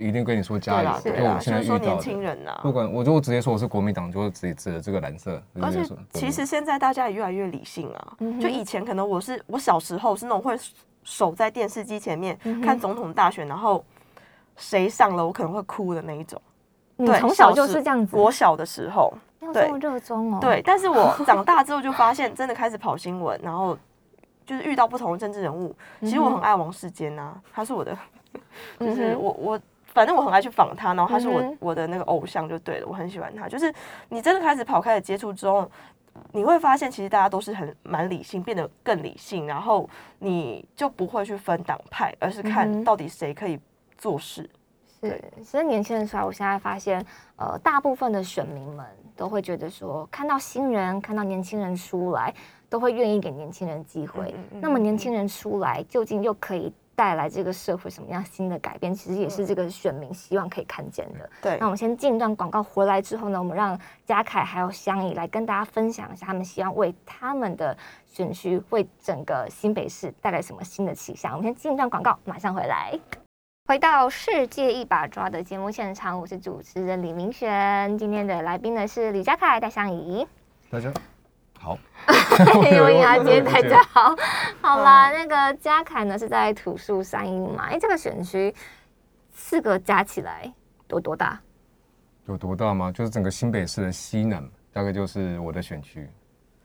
[0.07, 1.17] 一定跟你说加油对啦。
[1.17, 5.41] 对啦，就我现就是说年在遇到的，轻人呐、不管我就直接说我是国民党，就会直接指着这个蓝色。
[5.61, 8.17] 而且其实现在大家也越来越理性啊。
[8.39, 10.57] 就以前可能我是我小时候是那种会
[11.03, 13.83] 守在电视机前面、看总统大选，然后
[14.55, 16.41] 谁上了我可能会哭的那一种。
[16.95, 20.37] 你对，从小就是这样子，我小的时候，对你有这么热衷哦？
[20.39, 23.75] 对，但是我长大之后就发现，真的开始跑新闻，然后
[24.45, 25.75] 就是遇到不同的政治人物。
[26.01, 27.97] 其实我很爱王世坚呐，他是我的，
[28.79, 29.59] 就是我我
[29.93, 33.47] 反正我很爱去访他，然后他是我、嗯我的那个偶像就对了，我很喜欢他。
[33.47, 33.73] 就是
[34.09, 35.69] 你真的开始跑开始接触之后，
[36.31, 39.87] 你会发现其实大家都是很蛮理性，变得更理性，然后
[40.19, 43.59] 你就不会去分党派，而是看到底谁可以
[43.97, 44.49] 做事。
[44.99, 52.33] 是，其实年轻人出来，我现在发现，呃，大部分的选民们都会觉得说，看到新人，看到年轻人出来，
[52.69, 54.33] 都会愿意给年轻人机会。
[54.61, 58.93] 那么年轻人出来，究竟又可以带来这个社会什么样新的改变？
[58.93, 61.29] 其实也是这个选民希望可以看见的。
[61.41, 71.33] 对那我们先进一段广告，回来之后呢，我们让嘉凯还有香怡来跟大家分享一下，他们希望为他们的选区、为整个新北市带来什么新的气象。
[71.33, 72.97] 我们先进一段广告，马上回来。
[73.65, 77.97] 回到世界一把抓的节目现场，我是主持人李明璇。
[77.97, 80.27] 今天的来宾呢是李嘉凯、戴香怡。
[80.69, 80.91] 大家
[81.63, 81.77] 好，
[82.73, 84.13] 优雅姐，大家好。
[84.59, 87.67] 好啦，那个嘉凯呢是在土树山阴嘛？
[87.69, 88.53] 哎，这个选区
[89.31, 90.51] 四个加起来
[90.89, 91.39] 有多大？
[92.25, 92.91] 有多大吗？
[92.91, 96.05] 就是整个新北市的西南，大概就是我的选区。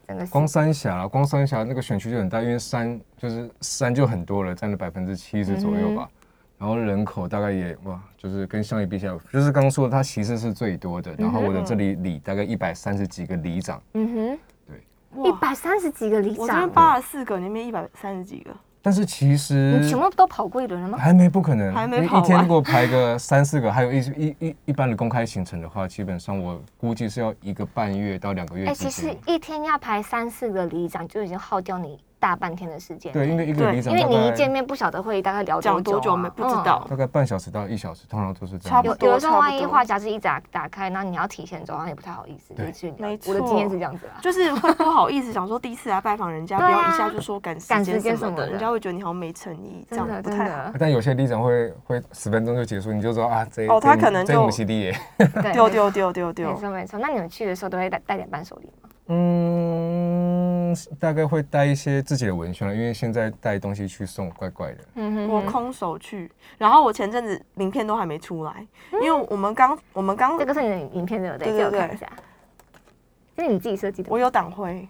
[0.08, 6.08] 整个光三峡，光三峡那个选区就很大，因为山就是山就很多了，占了百分之七十左右吧。
[6.58, 11.14] 然后人口大概也哇，就是跟乡里比起来，就是刚刚说的，它其实是最多的。
[11.16, 14.12] 然后我的这里里大概一百三十几个里长，嗯。
[14.12, 14.38] 哼，
[15.24, 18.50] 一百三十几个里长我这边长，八十四个，那边一百三十几个。
[18.80, 20.96] 但是其实你全部都跑过一轮了吗？
[20.96, 29.14] 还没不可能，还没跑完一天如果排个三四个，还有一一一一般的公开行程的话，基本上我估计是要一个半月到两个月哎，之其实。
[29.26, 33.12] 一天要排三四个里长，就已经耗掉你大半天的时间。
[33.12, 38.76] 对，因为一个因为你一见面不晓得会大概聊讲多久啊没不知道嗯大概半小时到一小时，通常都是这样。
[38.76, 44.12] 差不多有有的时候万一话匣子一打打开，然后你要提前走，好像也不太好意思，就对去聊没我的经验是这样子啦。
[44.20, 50.56] 就是会不好意思想说第一次来拜访人家， 不要一下就说赶时赶时间什么的，人家会觉得你好像没诚意，这样不太好。
[50.72, 54.96] 的，但有些里长会会十分钟就结束，你就知道啊，这哦他可能就母系地耶。
[55.18, 56.98] 对丢丢丢丢没丢，错没错。
[56.98, 58.88] 那你们去的时候都会带带点伴手礼吗？
[59.08, 64.78] 嗯，大概会带一些自己的文宣了，因为现在带东西去送怪怪的。
[64.94, 71.46] 嗯哼我空手去，然后我前阵子名片都还没出来，因为我们刚我们刚这个是你的影片对不对？
[71.48, 72.06] 对对对借我看一下。
[73.36, 74.08] 这是你自己设计的？
[74.10, 74.86] 我有党徽，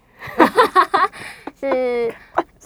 [1.60, 2.12] 是，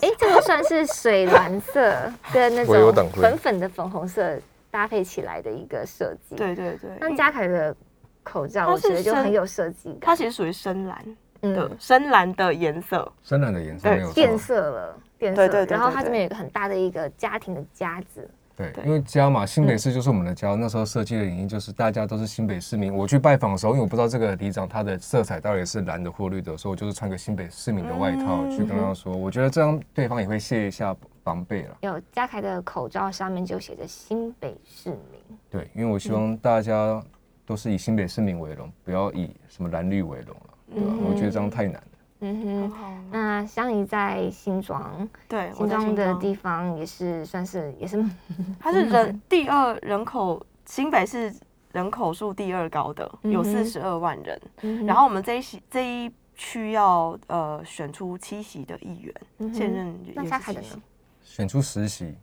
[0.00, 1.92] 哎，这个算是水蓝色
[2.32, 4.38] 跟那种粉粉的粉红色
[4.70, 6.36] 搭配起来的一个设计。。
[6.36, 7.74] 对对对，那嘉凯的
[8.22, 9.98] 口罩，我觉得就很有设计感。
[10.02, 11.04] 它其实属于深蓝
[11.42, 15.48] 的嗯，深蓝的颜色，深蓝的颜色对没有变色了，变色了。
[15.48, 20.54] 对对对然后它这边有一个很大的一个家庭的家字，对，因为家嘛，新北市就是我们的家。
[20.54, 22.94] 那时候设计的原因就是大家都是新北市民。
[22.94, 29.16] 我去拜访的时候，因为我不知道这个里长他的色彩到底是蓝的或绿的，所以我就是穿个新北市民的外套嗯去跟他说。
[29.16, 31.76] 我觉得这样对方也会卸一下防备了。
[31.80, 35.38] 有嘉凯的口罩上面就写着新北市民。
[35.50, 37.02] 对，因为我希望大家
[37.46, 40.90] 都是以新北市民为荣，不要以什么蓝绿为荣了，对吧？
[40.92, 41.82] 嗯我觉得这样太难了。
[42.24, 48.04] 嗯哼，那香怡在新庄，对，我新庄的地方也是算是也是
[48.60, 51.34] 它是人第二人口，新北市
[51.72, 54.40] 人口数第二高的，有四十二万人。
[54.60, 60.82] 嗯然后我们这一席这一区要呃选出七席的议员，现任那也是七席嘉凯的呢？
[61.22, 62.14] 选出十席。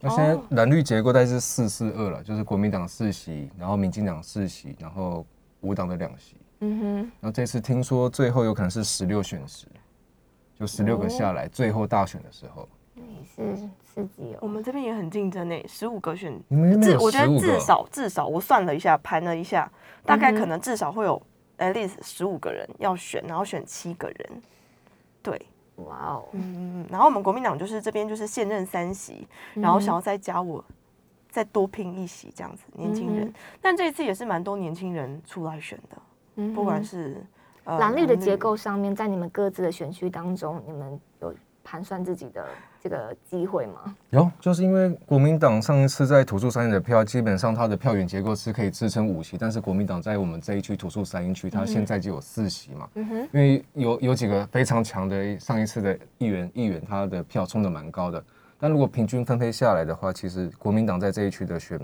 [0.00, 5.24] 那现在哦蓝绿结构大概是四四二了，就是国民党四席，然后民进党四席，然后
[5.62, 6.36] 无党的两席。
[6.60, 9.66] 嗯哼，然后这次听说最后有可能是十六选十，
[10.58, 14.38] 就十六个下来，最后大选的时候，那也是刺激哦。
[14.40, 16.32] 我们这边也很竞争诶，十五个选，
[16.82, 19.70] 至我觉得至少至少我算了一下，盘了一下，
[20.04, 21.20] 大概可能至少会有
[21.58, 24.42] at least 十五个人要选，然后选七个人，
[25.22, 25.40] 对，
[25.76, 30.64] 哇哦，嗯，然后我们国民党就是这边就是现任三席，然后想要再加我。
[31.30, 35.96] 再多拼一席这样子，年轻人，嗯但这一次也是蛮多年轻人出来选的，
[36.38, 37.16] 嗯不管是
[37.64, 42.46] 呃蓝绿的结构上面，在你们各自的选区当中，你们有盘算自己的
[42.82, 43.94] 这个机会吗？
[44.08, 52.88] 有，就是因为国民党上一次在土著三营的票，基本上它的票源结构是可以支撑五席，但是国民党在我们这一区土著三营区，它现在就有四席嘛。
[52.94, 58.24] 嗯哼，因为有有几个非常强的上一次的议员，议员他的票冲的蛮高的，
[58.58, 61.78] 但如果平均分配下来的话，其实国民党在这一区的选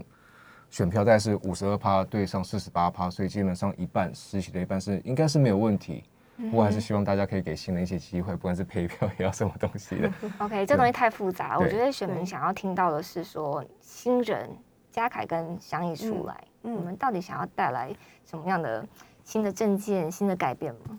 [0.71, 6.05] 选票大概是五十二趴对上四十八趴，所以基本上一半实习的一半是应该是没有问题。
[6.37, 10.13] 不过还是希望大家可以给新人一些机会，不管是配票也要什么东西的。
[10.39, 14.51] OK，这东西太复杂了，我对觉得选民想要听到的是说，新人
[14.91, 18.85] 嘉凯跟祥义出来，嗯你们到底想要带来什么样的
[19.23, 20.99] 新的政见、新的改变吗？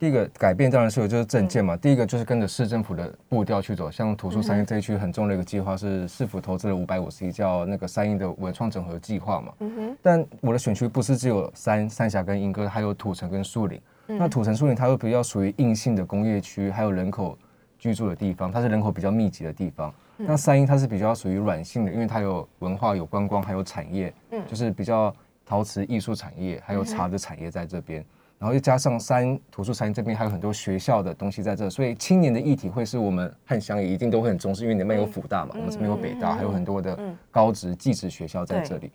[0.00, 9.52] 第一个改变当然是有就是政见嘛，第一个就是跟着市政府的步调去走，像土树三营这一区很重的一个计划是市府投资了五百五十亿，叫那个三营的文创整合计划嘛。
[9.58, 13.78] 嗯哼，但我的选区不是只有三三峡跟莺歌，还有土城跟树林。
[14.06, 17.36] 嗯那土城树林它又比较属于硬性的工业区，还有人口
[17.78, 19.92] 居住的地方，它是人口比较密集的地方。
[20.16, 28.02] 嗯那三英它是比较属于软性的，因为它有文化、有观光，还有产业，嗯就是比较陶瓷艺术产业，还有茶的产业在这边。
[28.40, 38.90] 然后又加上三土树山这边还有很多学校的东西在这，所以青年的议题会是我们汉乡也一定都会很重视，因为你们有辅大嘛，我们这边有北大，还有很多的嗯高职、技职学校在这里。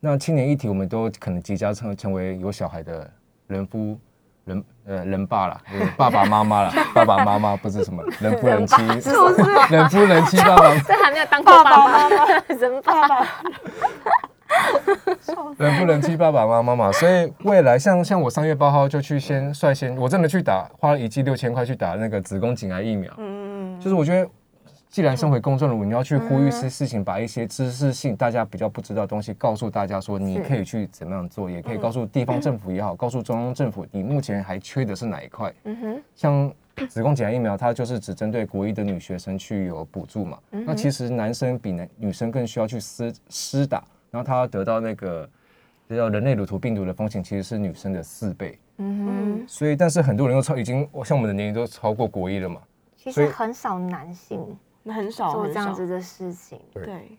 [0.00, 3.08] 那青年议题，我们都可能即将成成为有小孩的
[3.46, 3.98] 人夫。
[4.48, 8.76] 人呃人爸啦，就是爸爸妈妈啦， 爸爸妈妈不是什么 人夫人妻，
[9.70, 11.84] 人夫人妻爸爸 这还没有当过爸爸。
[11.84, 12.54] 爸妈妈。
[12.54, 13.26] 人爸爸，
[15.58, 23.12] 人不人妻爸爸妈妈嘛，所以未来像像我三月八号就去先率先，我真的去打，花了一剂六千块去打那个子宫颈癌疫苗。
[23.18, 24.30] 嗯嗯，就是我觉得，
[24.88, 35.52] 既然身为公众人物，你要去呼吁一些事情，把一些知识性大家比较不知道的东西告诉大家，说你可以去怎么样做，也可以告诉地方政府也好，告诉中央政府，你目前还缺的是哪一块。
[35.64, 36.52] 嗯哼，像
[36.88, 40.38] 子宫颈癌疫苗，它就是只针对国一的女学生去有补助嘛。
[40.50, 45.28] 那其实男生比男女生更需要去施施打，然后他得到那个
[45.88, 48.58] 这叫人类乳头病毒的风险，其实是女生的四倍。
[48.78, 52.60] 嗯哼，所以，但是很多人都超已经，像我们的年龄都超过国一了嘛。
[52.96, 56.60] 其所以实很少男性很少做这样子的事情。
[56.72, 57.18] 对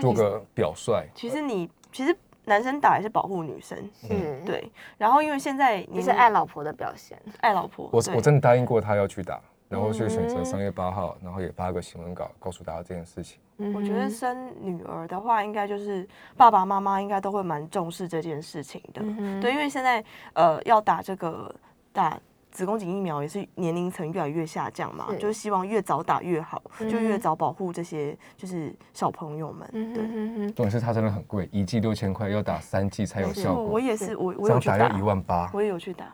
[0.00, 1.08] 做个表率。
[1.14, 4.08] 其实你其实男生打也是保护女生，是，，
[4.44, 4.70] 对。
[4.98, 7.18] 然后因为现在你是爱老婆的表现。
[7.40, 13.38] 爱老婆，我我真的答应过他要去打，然后就选择嗯三月八号，然后也发个新闻稿告诉大家这件事情。
[13.72, 19.00] 我觉得嗯生女儿的话，应该就是爸爸妈妈应该都会蛮重视这件事情的。
[19.00, 19.40] 哼。
[19.40, 21.54] 对，因为现在呃要打这个
[21.92, 22.18] 打
[22.50, 25.18] 子宫颈疫苗，也是年龄层越来越下降嘛，是。
[25.18, 29.70] 就是希望越早打越好，就越嗯早保护这些就是小朋友们。
[29.72, 30.52] 嗯对。
[30.52, 33.62] 重点是它真的很贵，一剂六千块，要打三剂才有效果。
[33.62, 34.88] 我我，也是，我我这样有去打，打。
[34.88, 36.12] 要一万八，我也有去打。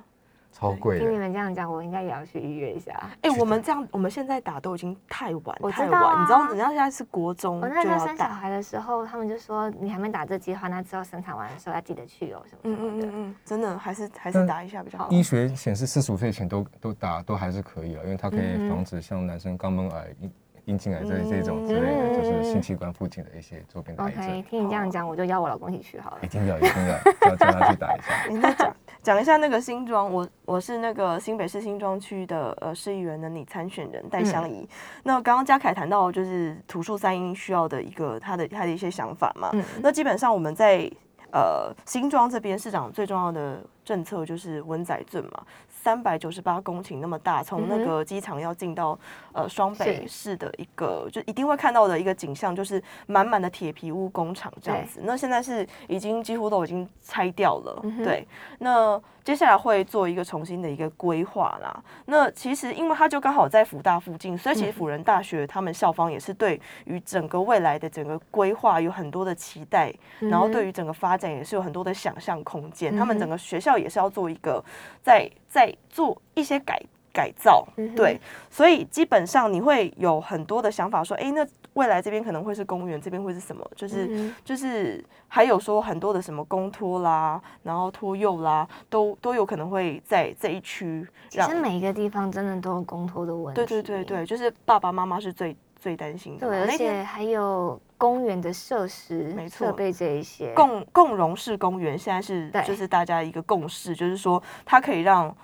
[0.61, 1.16] 超贵听你。
[1.16, 2.92] 们这样讲，我应该也要去预约一下。
[3.23, 6.23] 哎、我们这样，我们现在打都已经太晚，我知太晚。
[6.23, 8.29] 你知道，人家现在是国中我那时候生小。
[8.29, 13.07] 孩的时候，他们就说你还没打这计划，那之后生产完的时候要记得去哦，什么嗯什么的。
[13.07, 15.09] 嗯嗯嗯，真的还是还是打一下比较好。
[15.11, 20.33] 医学显示四十五岁前都都打都还是可以啊，因为它可以防止像男生肛门癌、阴
[20.66, 24.42] 阴茎癌这这种之类嗯的，就是性器官附近的一些周边的癌 OK，症。
[24.44, 26.29] 听你这样讲，我就邀我老公一起去好了一。
[26.29, 28.14] 定要一定要要叫他去打一下。
[28.31, 34.69] 你再讲讲一下那个新庄，我我是那个新北市新庄区的呃市议员的拟参选人戴香怡。
[35.05, 39.65] 那刚刚嘉凯谈到就是土树三英需要的一个他的他的一些想法嘛，嗯。
[39.83, 40.91] 那基本上我们在
[41.33, 45.43] 呃新庄这边市长最重要的政策就是温仔圳嘛，
[45.83, 48.99] 三百九十八公顷那么大，从那个机场要进到
[49.33, 55.01] 呃双北市的一个就一定会看到的一个景象，就是满满的铁皮屋工厂这样子。
[55.05, 58.27] 那现在是已经几乎都已经拆掉了，嗯对。
[58.59, 61.83] 那接下来会做一个重新的一个规划啦。
[62.07, 72.95] 那其实因为它就刚好在福大附近，所以其实嗯辅仁大学他们校方也是对于整个未来的整个规划有很多的期待，然后对于整个发展也是有很多的想象空间。
[72.97, 74.62] 他们整个学校也是要做一个
[75.03, 76.81] 在在在做一些改
[77.13, 83.69] 改造，对，所以基本上你会有很多的想法，说，哎，那未来这边可能会是公园，这边会是什么？
[83.75, 93.57] 就是、嗯就是还有说很多的什么公托啦，然后托幼啦，都都有可能会在这一区其实每一个地方真的都有公托的问题。
[93.57, 96.49] 对对对对，就是爸爸妈妈是最最担心的。
[96.49, 100.55] 对，而且还有公园的设施、没错设备这一些。
[100.55, 105.37] 共共融式公园现在是对就是大家一个共识，就是说它可以让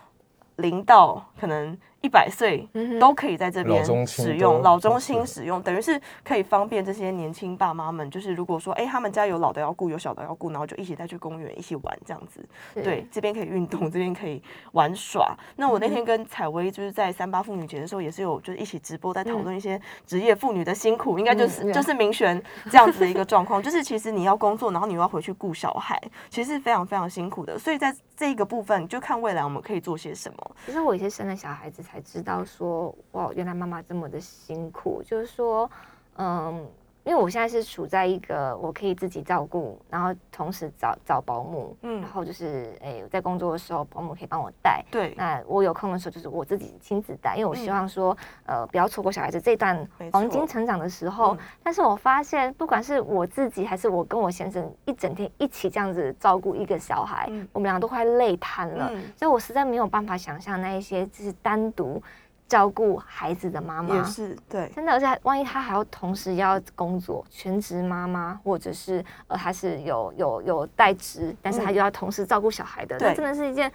[0.56, 2.64] 零到可能一百岁
[3.00, 12.48] 都可以在这边使用，老中都是青使用，等于是可以方便这些年轻爸妈们，就是如果说哎、他们家有老的要顾，有小的要顾，然后就一起带去公园一起玩这样子。
[12.74, 14.40] 对，这边可以运动，这边可以
[14.70, 15.36] 玩耍。
[15.56, 22.40] 那我那天跟采薇就是在三八妇女节的时候，也是有就是一起直播在讨论一些职业妇女的辛苦，应该就是、嗯就是明璇
[22.70, 27.58] 这样子的一个状况， 就是其实你要工作，然后你又要回去顾小孩，其实是非常非常辛苦的。
[27.58, 30.50] 所以在这一个部分，就看未来我们可以做些什么。
[30.66, 35.02] 其实我也是生了小孩子才才知道说，哇，原来妈妈这么的辛苦。
[35.02, 35.70] 就是说，
[36.18, 36.68] 嗯，
[37.06, 44.84] 因为我现在是处在一个我可以自己照顾，然后同时找找保姆，嗯然后就是诶、我在工作的时候，保姆可以帮我带。
[44.90, 51.34] 对，那我有空的时候，就是我自己亲自带，因为我希望说，呃，不要错过小孩子这段黄金成长的时候。
[51.36, 58.90] 嗯但是我发现，不管是我自己还是我跟我先生一整天一起这样子照顾一个小孩，嗯我们两个都快累瘫了。
[58.92, 62.02] 嗯所以我实在没有办法想象那一些就是单独
[62.48, 64.04] 照顾孩子的妈妈也。
[64.04, 73.70] 是对，真的，而且万一她还要同时要工作，全职妈妈，或者是呃，她是有有有代职，但是她嗯又要同时照顾小孩的，那对真的是一件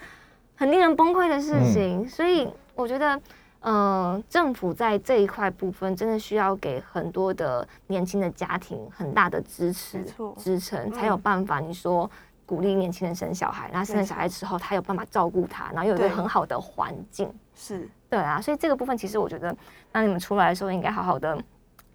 [0.56, 2.08] 很令人崩溃的事情。
[2.08, 3.22] 所以我觉得，
[3.60, 10.04] 呃，政府在这一块部分真的需要给很多的年轻的家庭很大的支持
[10.38, 11.60] 支撑，嗯才有办法。
[11.60, 12.10] 你说。
[12.44, 17.34] 鼓励年轻人生小孩，然后生了小孩之后，他有办法照顾他，然后有一个很好的环境。
[17.56, 17.88] 是。
[18.10, 19.56] 对啊，所以这个部分其实我觉得，
[19.92, 21.38] 当你们出来的时候，应该好好的，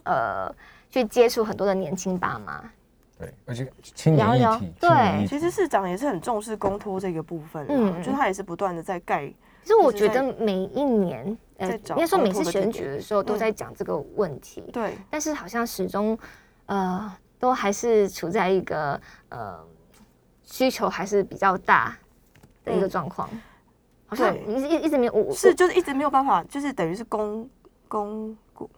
[0.05, 0.55] 呃，
[0.89, 2.65] 去接触很多的年轻爸妈。
[3.19, 5.27] 对，而且青年聊聊议题，对。
[5.27, 9.27] 其实市长也是很重视公托这个部分，嗯嗯，就他也是不断的在盖，
[9.63, 13.39] 其实我觉得每一年，呃，应该说每次选举的时候都嗯。
[13.39, 16.19] 在讲这个问题，对，但是好像始终，
[16.67, 19.59] 呃，都还是处在一个呃
[20.43, 21.97] 需求还是比较大
[22.65, 22.91] 的一个嗯。
[22.91, 23.31] 状况，
[24.07, 27.49] 好像一直一一直没有是就是一直没有办法，就是等于是供
[27.89, 28.71] 供股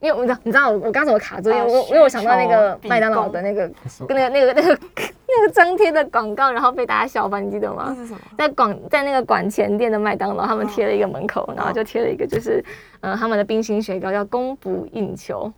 [0.00, 3.66] 因为我知道，你知道我我刚怎么卡住，因为呃我因为我想到那需个麦当劳的那个
[4.06, 4.78] 跟那个那个那个
[5.26, 7.94] 那个张贴的广告，然后被大家笑翻，你记得吗？
[7.96, 8.20] 是什么？
[8.38, 12.64] 在广在那个管前店的麦当劳，他们贴了一个门口，然后就贴了一个就是
[13.00, 15.50] 呃他们的冰心雪糕叫供不应求。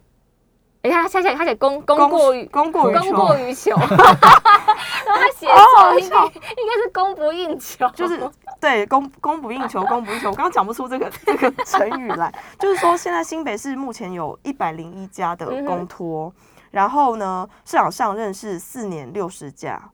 [0.82, 3.96] 哎，他他写他写供供过于供过于供过于求， 然后
[5.16, 6.30] 他写错，应该应
[6.68, 8.16] 该是供不应求，就是
[8.60, 10.30] 对供供不应求，供不应求。
[10.30, 16.32] 我刚刚讲不出这个这个成语来，就是说现在新北市目前有一百零一家的公托，
[16.70, 19.90] 然后呢，市场上任是四年六十家。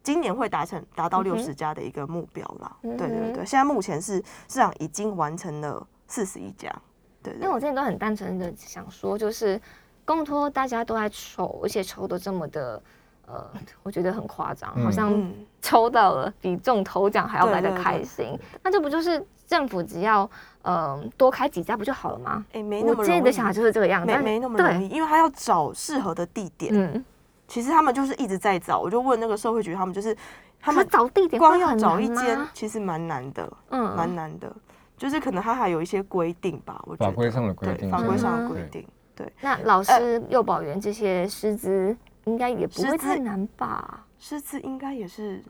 [0.00, 4.14] 今年会达成达到六十家的一个目标啦，嗯对对对，现在目前是
[4.48, 6.74] 市场已经完成了四十一家，
[7.22, 9.60] 对对因为我之前都很单纯的想说，就是
[10.06, 12.82] 公托大家都在抽，而且抽的这么的，
[13.28, 13.44] 呃，
[13.82, 14.84] 我觉得很夸张，嗯。
[14.84, 17.84] 好像嗯，抽到了比中头奖还要来的对对对。
[17.84, 18.38] 开心。
[18.62, 20.28] 那这不就是政府只要
[20.62, 22.44] 呃多开几家不就好了吗？
[22.52, 27.04] 哎，没那我么容易，之前的想法就是这个样子，但没没那么对容易，因为他要找适合的地点，嗯，
[27.46, 30.16] 其实他们就是一直在找，我就问那个社会局，他们就是
[30.60, 33.96] 他们找地点光要找一间其实蛮难的，嗯。
[33.96, 34.50] 蛮难的，
[34.96, 37.10] 就是可能他还有一些规定吧，我觉得。
[37.10, 38.42] 法规上的规对定法规上嗯。
[38.42, 39.32] 的规定，对。
[39.40, 41.96] 那老师、幼保员这些师资
[42.28, 44.04] 应该也不会太难吧？
[44.18, 45.42] 师资应该也是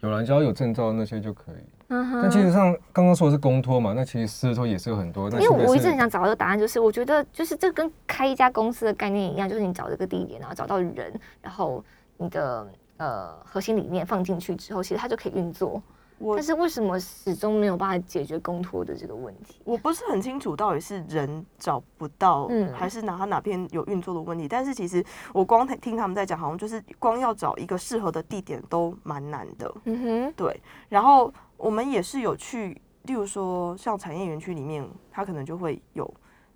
[0.00, 1.56] 有人只要有证照那些就可以。
[1.88, 5.30] 嗯哼但其实上刚刚说的是公托嘛，那其实私托也是有很多。
[5.30, 11.84] 但因为我一直很想找到一个答案，就是我觉得就是这跟开一家公司的概念一样，就是你找这个地点，然后找到人，然后
[12.16, 15.80] 你的呃核心理念放进去之后，其实它就可以运作。
[16.18, 19.60] 我但是为什么始终没有办法解决公托的这个问题？
[19.64, 24.48] 我不是很清楚到底是人找不到，嗯还是哪他哪边有运作的问题。
[24.48, 29.74] 但是其实我光听他们在讲，好像就是光要找一个适合的地点都蛮难的。
[29.84, 36.12] 嗯哼，对，然后我们也是有去，例如说像产业园区里面，它可能就会有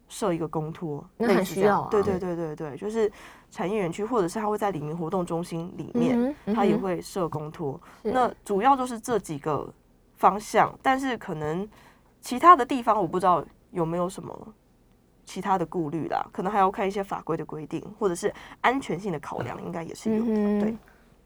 [0.08, 3.10] 设一个公托，那很需要啊对对对对对，就是
[3.50, 7.80] 产业园区，或者是它会在里面活动中心里面，嗯哼它也会设公托。
[8.02, 9.72] 那主要就是这几个
[10.16, 11.68] 方向，但是可能
[12.20, 14.54] 其他的地方我不知道有没有什么。
[15.26, 20.24] 其他的顾虑啦，可能还要看一些法规的规定，或者是安全性的考量，应该也是有的。
[20.26, 20.76] 嗯对，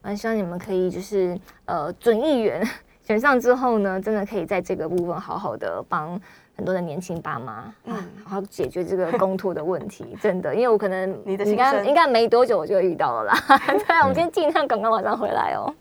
[0.03, 2.63] 蛮希望你们可以就是呃准议员
[3.05, 6.19] 选上之后呢，真的可以在这个部分好好的帮
[6.57, 7.95] 很多的年轻爸妈，嗯，
[8.25, 10.17] 好好解决这个公托的问题。
[10.23, 13.39] 真的，因为我可能你的应该应该没多久我就会遇到了啦。
[13.67, 15.73] 对啊，我们今天尽量赶快马上回来哦。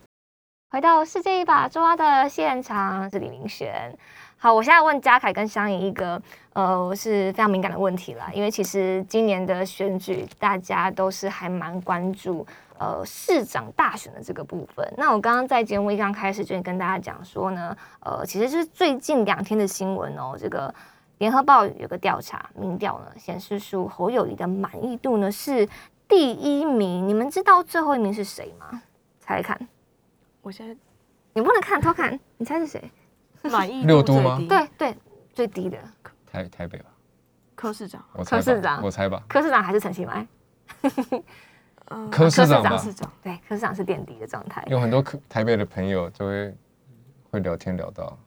[0.71, 3.95] 回到世界一把抓的现场，是李明璇。
[4.37, 6.21] 好，我现在问嘉凯跟香颖一个
[6.51, 12.45] 呃是非常敏感的问题啦，因为其实今年的选举，大家都是还蛮关注
[12.83, 14.93] 呃市长大选的这个部分。
[14.97, 20.73] 那我刚刚在节目一刚开始就跟大家讲说呢，呃，其实就是最近两天的新闻哦，这个
[21.19, 25.67] 联合报有个调查民调呢，显示出侯友谊的满意度呢是
[26.07, 27.07] 第一名。
[27.07, 28.81] 你们知道最后一名是谁吗？
[29.19, 29.67] 猜猜看，
[30.41, 30.75] 我现在
[31.33, 32.91] 你不能看偷看，你猜是谁？
[33.43, 34.97] 满意六都吗度最低对对，
[35.33, 35.77] 最低的
[36.29, 36.85] 台台北吧，
[37.55, 40.25] 柯市长，我猜吧柯市长我猜吧，柯市长还是陈其迈？
[41.89, 44.63] 嗯柯市长吧柯，市长，对，科市长是垫底的状态。
[44.67, 46.55] 有很多科台北的朋友就会
[47.29, 48.17] 会聊天聊到，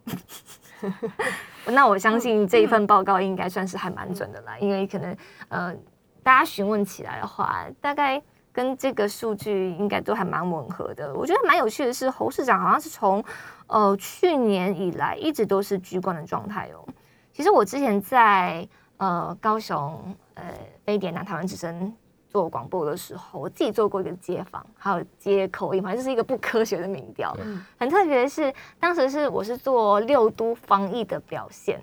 [1.67, 5.17] 那我相信这一份报告应该算是还蛮准的啦，因为可能
[5.49, 5.75] 呃，
[6.23, 11.15] 大家询问起来的话，大概跟这个数据应该都还蛮吻合的。
[11.15, 13.25] 我觉得蛮有趣的是，侯市长好像是从
[13.69, 16.87] 呃去年以来一直都是居冠的状态哦。
[17.33, 20.45] 其实我之前在呃高雄呃
[20.85, 21.95] 飞碟南台湾之声
[22.29, 27.35] 做广播的时候，我自己做过一个街访，还有街口音，反正就是一个不科学的民调。
[27.35, 27.45] 对
[27.79, 31.83] 很特别的是，当时是我是做六都防疫的表现。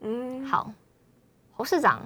[0.00, 0.70] 嗯，好，
[1.52, 2.00] 侯市长，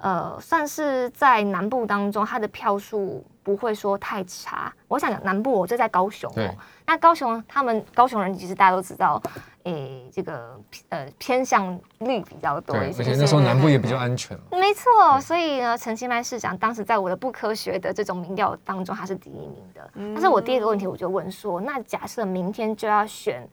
[0.00, 4.72] 呃，算是在南部当中，它的票数不会说太差。
[4.88, 6.54] 我想讲南部，我就在高雄对哦。
[6.86, 9.22] 那高雄他们高雄人其实大家都知道，
[9.64, 13.02] 诶、这个呃偏向率比较多，一些。
[13.02, 19.90] 而且那时候南部也比较安全嘛，没错，所以呢，陈其迈市长当时在我的不科学的这种民调当中，他是第一名的。
[19.94, 23.46] 但是我第一个问题我就问说，那假设明天就要选，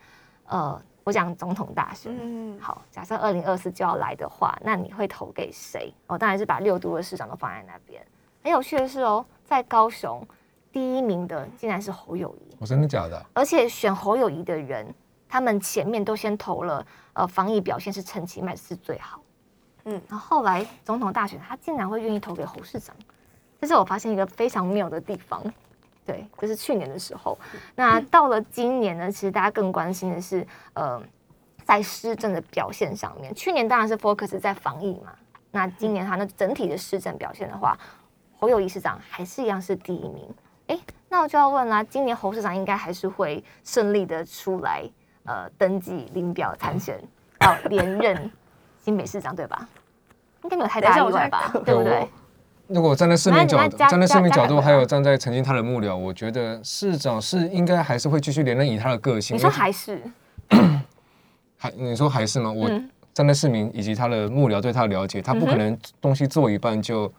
[0.47, 5.93] 呃，我讲总统大选，嗯，好，假设二零二四就要来的话，那你会投给谁？
[6.05, 8.05] 我、当然是把六都的市长都放在那边。
[8.43, 10.21] 很有趣的是哦，在高雄
[10.69, 13.25] 第一名的竟然是侯友谊，我真的假的啊？
[13.31, 14.93] 而且选侯友谊的人，
[15.29, 19.21] 他们前面都先投了，呃，防疫表现是陈其迈是最好，
[19.85, 22.93] 嗯嗯，然后后来总统大选，他竟然会愿意投给侯市长，
[23.61, 25.41] 这是我发现一个非常妙的地方。
[26.07, 27.37] 对，这是去年的时候。
[27.75, 30.99] 那到了今年呢，其实大家更关心的是，呃，
[31.65, 33.35] 在施政的表现上面。
[33.35, 35.11] 去年当然是 focus 在防疫嘛，
[35.51, 37.77] 那今年它那整体的施政表现的话，
[38.39, 40.33] 侯友谊市长还是一样是第一名。
[40.67, 40.79] 哎，
[41.09, 44.89] 那我就要问啦，今年侯市长应该还是会顺利的出来，
[45.25, 46.97] 呃，登记领表参选，
[47.37, 48.31] 到连任
[48.81, 49.67] 新北市长，对吧？
[50.43, 52.07] 应该没有太大的意外吧，对不对？
[52.67, 59.35] 如果站在市民角度，站在市民角度，还有站在曾经他的幕僚，我觉得市长是应该还是会继续连任，以他的个性。
[59.35, 60.01] 你说还是？
[61.57, 62.51] 还你说还是吗？
[62.51, 67.11] 我嗯站在市民以及他的幕僚对他的了解，他不可能东西做一半就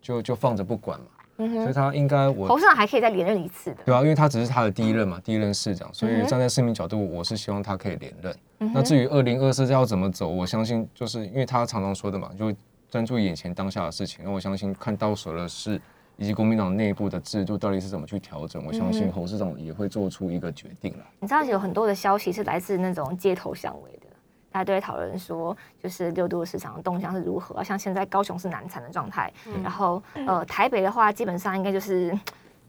[0.00, 3.76] 就就放着不管嘛，所以他应该我侯市长还可以再连任一次的。
[3.84, 8.34] 对啊，因为他只是他的第一任嘛，第一任市长，所以站在市民角度，我是希望他可以连任。
[8.72, 12.50] 那至于二零二四要怎么走，我相信就是因为他常常说的嘛，就
[12.92, 14.22] 专注眼前当下的事情。
[14.22, 15.80] 那我相信看到手的事，
[16.18, 21.04] 以及国民党内部的制度到底是怎么去调整，我相信嗯侯市长也会做出一个决定了。
[21.18, 24.06] 你知道有很多的消息是来自那种街头巷尾的，
[24.50, 27.64] 大家都在讨论说，就是六都市场的动向是如何。
[27.64, 29.32] 像现在高雄是难产的状态，
[29.62, 32.12] 然后呃台北的话，基本上应该就是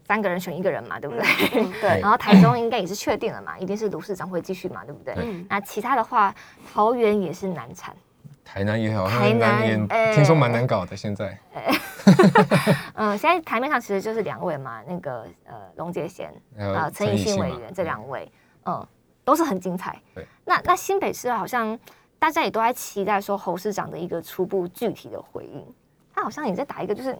[0.06, 1.24] 三个人选一个人嘛，对不对？
[1.60, 5.14] 嗯对 然后台中应该也是确定了嘛，一定是卢市长会继续嘛，对不对？
[5.18, 6.34] 嗯那其他的话，
[6.72, 7.94] 桃园也是难产，
[8.44, 11.38] 台南也好，台南听说蛮难搞的，现在。
[12.94, 18.30] 嗯、 现在台面上其实就是两位嘛，那个呃龙杰贤啊，陈以信委嘛员这两位，
[18.66, 18.86] 嗯，
[19.24, 19.98] 都是很精彩。
[20.14, 21.76] 对，那那新北市好像
[22.18, 25.64] 大家也都在期待说侯市长的一个初步具体的回应，
[26.14, 27.18] 他好像也在打一个就是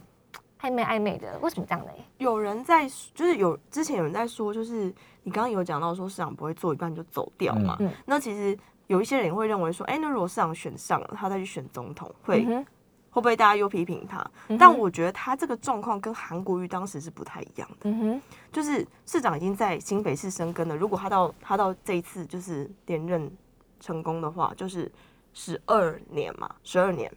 [0.61, 1.91] 暧昧暧昧的，为什么这样呢？
[2.19, 8.57] 有人在，就是有之前有人在说，就是你刚刚有讲到说市长不会做一半就走掉嘛，那其实
[8.87, 12.65] 有一些人也会认为说，哎、那如果市长选上了，他再去选总统，会、嗯
[13.09, 14.19] 会不会大家又批评他？
[14.49, 18.21] 嗯但我觉得他这个状况跟韩国瑜当时是不太一样的，嗯哼，
[18.51, 23.31] 就是市长已经在新北市生根了，如果他到他到这一次就是连任
[23.79, 24.91] 成功的话，就是
[25.33, 27.11] 十二年嘛，十二年。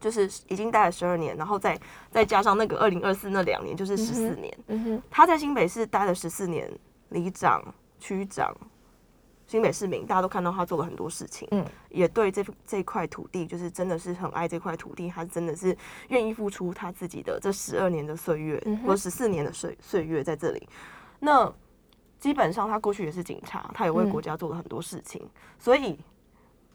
[0.00, 1.76] 就是已经待了十二年，然后再
[2.08, 4.58] 再加上那个二零二四那两年，就是十四年。
[4.68, 6.70] 嗯哼，他在新北市待了十四年，
[7.08, 7.60] 里长、
[7.98, 8.56] 区长、
[9.48, 15.76] 新北市民，大家都看到他做了很多事情，嗯也对这这块土地就是真的是很爱这块土地，他真的是
[16.08, 20.68] 愿意付出他自己的这十二年的岁月，或十四年的岁岁月在这里。
[21.18, 21.50] 那
[22.20, 25.26] 基本上他过去也是警察，他也为嗯国家做了很多事情，
[25.58, 25.98] 所以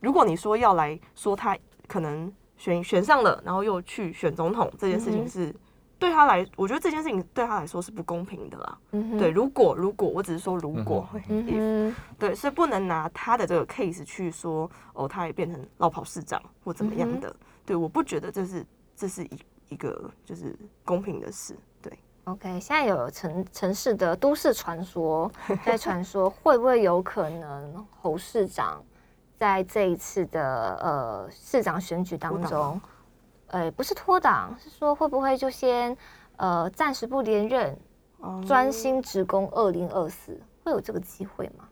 [0.02, 1.56] 如果你说要来说他
[1.88, 5.56] 可能选选上了，然后又去选总统这件事情是。
[6.04, 8.78] 对他来，我觉得这件事情对他来说是不公平的啦。
[8.92, 17.34] 嗯对，，如果如果我只是说如果，嗯 if，对，所以不能拿他的这个 case 去说哦，他也变成落跑市长或怎么样的。
[17.66, 18.66] 对，我不觉得这是
[18.98, 19.40] 这是一
[19.70, 21.56] 一个就是公平的事。
[21.82, 25.32] 对，OK，现在有城城市的都市传说
[25.66, 28.84] 在传说，会不会有可能侯市长
[29.38, 32.82] 在这一次的呃市长选举当中，
[33.54, 35.96] 呃，不是脱党，是说会不会就先
[36.38, 37.78] 呃暂时不连任，
[38.24, 41.66] 嗯专心职工二零二四，会有这个机会吗？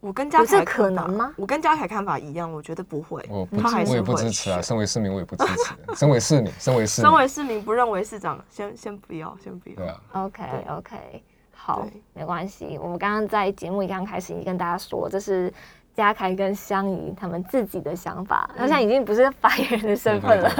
[0.00, 3.22] 我跟嘉凯看法可能吗我跟嘉凯看法一样，我觉得不会。
[3.28, 5.94] 我不他还是我也不会支持啊，身为市民我也不支持。
[5.94, 9.76] 身为市民，身为市民身民，为市民不认为市长，先先不要，先不要。
[9.76, 12.78] 对啊，OK 对 OK，好对，没关系。
[12.80, 15.52] 我们刚刚在节目一刚开始已经跟大家说，这是
[15.96, 20.50] 嘉凯跟香怡他们自己的想法，好像已经不是发言人的身份了。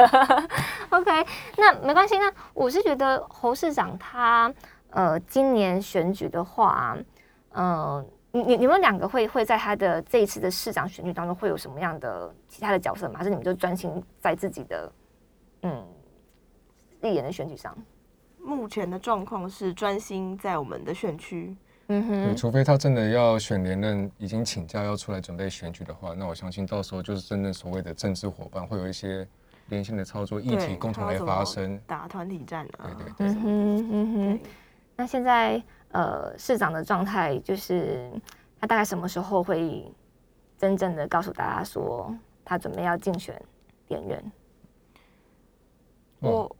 [0.88, 1.10] OK，
[1.58, 2.16] 那没关系。
[2.16, 4.50] 那我是觉得侯市长他
[4.90, 6.96] 呃今年选举的话，
[7.50, 13.18] 呃，你你你们两个会会在他的这一次的市长选举当中会有什么样的其他的角色吗？
[13.18, 14.90] 还是你们就专心在自己的
[15.64, 15.86] 嗯
[17.02, 17.76] 立言的选举上？
[18.38, 21.54] 目前的状况是专心在我们的选区。
[21.88, 29.26] 嗯对，哼，除非他真的要选连任，已经请假要出来准备选举的话，那我相信到时候就是真正所谓的政治伙伴会有一些
[29.68, 31.80] 连线的操作，议对题共同来发生。
[31.86, 32.90] 打团体战啊。
[32.98, 34.40] 对对嗯哼嗯哼。
[34.96, 35.62] 那现在
[35.92, 38.10] 呃，市长的状态就是
[38.60, 39.90] 他大概什么时候会
[40.58, 42.12] 真正的告诉大家说
[42.44, 43.40] 他准备要竞选
[43.88, 44.32] 连任？
[46.20, 46.56] 我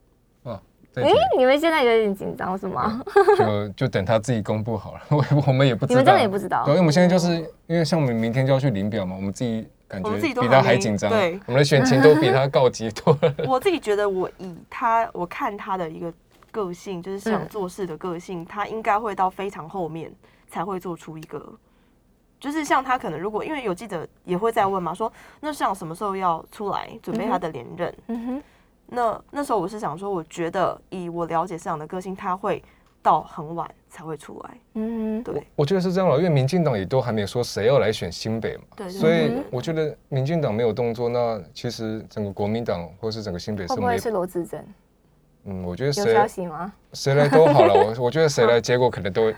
[0.96, 3.02] 哇，这诶、一题你们现在有点紧张是吗？
[3.38, 6.64] 就就等他自己公布好了， 我我们也不知道，你们真的也不知道？
[6.64, 7.34] 对，因为我们现在就是
[7.66, 11.38] 因为像我们明天就要去领表嘛，我们自己感觉比他还紧张，对。
[11.46, 13.34] 我们的选情都比他告急多了。
[13.46, 16.12] 我自己觉得，我以他，我看他的一个
[16.50, 20.10] 个性，就是想嗯做事的个性，他应该会到非常后面
[20.48, 21.40] 才会做出一个，
[22.40, 27.94] 就是像他可能如果因为有记者也会在问嘛，说那市长什么时候要出来准备他的连任？
[28.08, 28.42] 嗯哼，
[28.88, 32.62] 那那时候我是想说，我觉得以我了解市长的个性，他会
[33.02, 34.58] 到很晚才会出来。
[34.74, 44.64] 嗯，对，我觉得是这样了，因为民进党也都还没有说谁要来选新北嘛，对对所以嗯我觉得民进党没有动作，那其实整个国民党或是整个新北是不会是罗志珍？
[45.44, 46.72] 嗯，我觉得有消谁息吗？
[46.92, 49.32] 谁来都好了，我我觉得谁 来结果可能都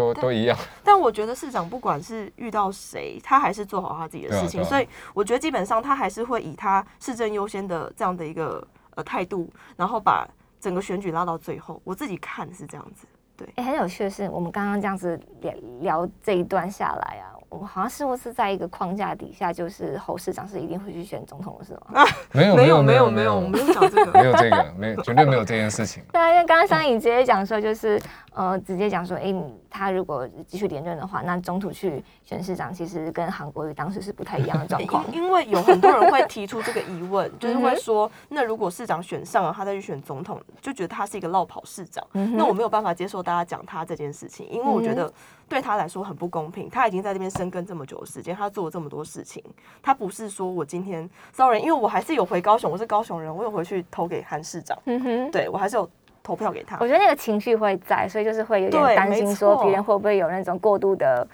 [0.00, 0.58] 都都一样。
[0.82, 10.28] 但我觉得市长不管是遇到谁，他还是做好他自己的事情，啊啊所以我觉得基本上他还是会以他市政优先的这样的一个呃态度，然后把
[10.60, 11.80] 整个选举拉到最后。
[11.84, 22.06] 我自己看是这样子，对哎、很有趣的是，我们刚刚这样子聊聊这一段下来啊，我们好像似乎是在一个框架底下，就是侯市长是一定会去选总统的，是吗？
[22.32, 24.12] 没有没有没有有有没有，我没有讲这个。
[24.12, 26.02] 没有这个，没有绝对没有这件事情。
[26.12, 28.00] 对啊，因为刚刚商颖直接讲说，就是
[28.32, 35.04] 呃，直接讲说，哎、你他如果继续连任的话，那中途去选市长，其实跟韩国瑜当时是不太一样的状况。
[35.12, 42.04] 因因为有很多人会提出这个疑问， 就是会说，那如果市长选上了，他再去选总统，就觉得他是一个落跑市长。
[42.12, 45.12] 嗯那我没有办法接受大家讲他这件事情，因为我觉嗯得
[45.48, 46.68] 对他来说很不公平。
[46.70, 49.42] 他已经在这边深耕这么久的时间，他做了这么多事情，
[49.82, 55.88] 他不是说我今天 sorry，因为我还是有回高雄，我是高雄人，我有回去投给韩市长，嗯哼，对我还是有
[56.22, 56.86] 投票给他我。
[56.86, 61.26] 觉得那个情绪会在，所以就是会有点担心说别人会不会有那种过度的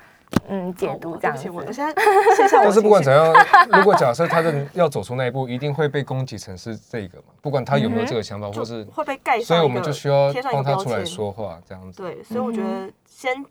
[0.46, 1.50] 嗯解读这样子。
[1.50, 1.92] 我我现在
[2.52, 3.34] 但是不管怎样，
[3.76, 7.24] 如果假设他的要走出那一步，一定会被攻击成是这个嘛？
[7.42, 12.00] 不管他有没有这个想法，或是会被盖上，所以我们就需要帮他出来说话，这样子。
[12.00, 13.44] 对，所以我觉嗯得先、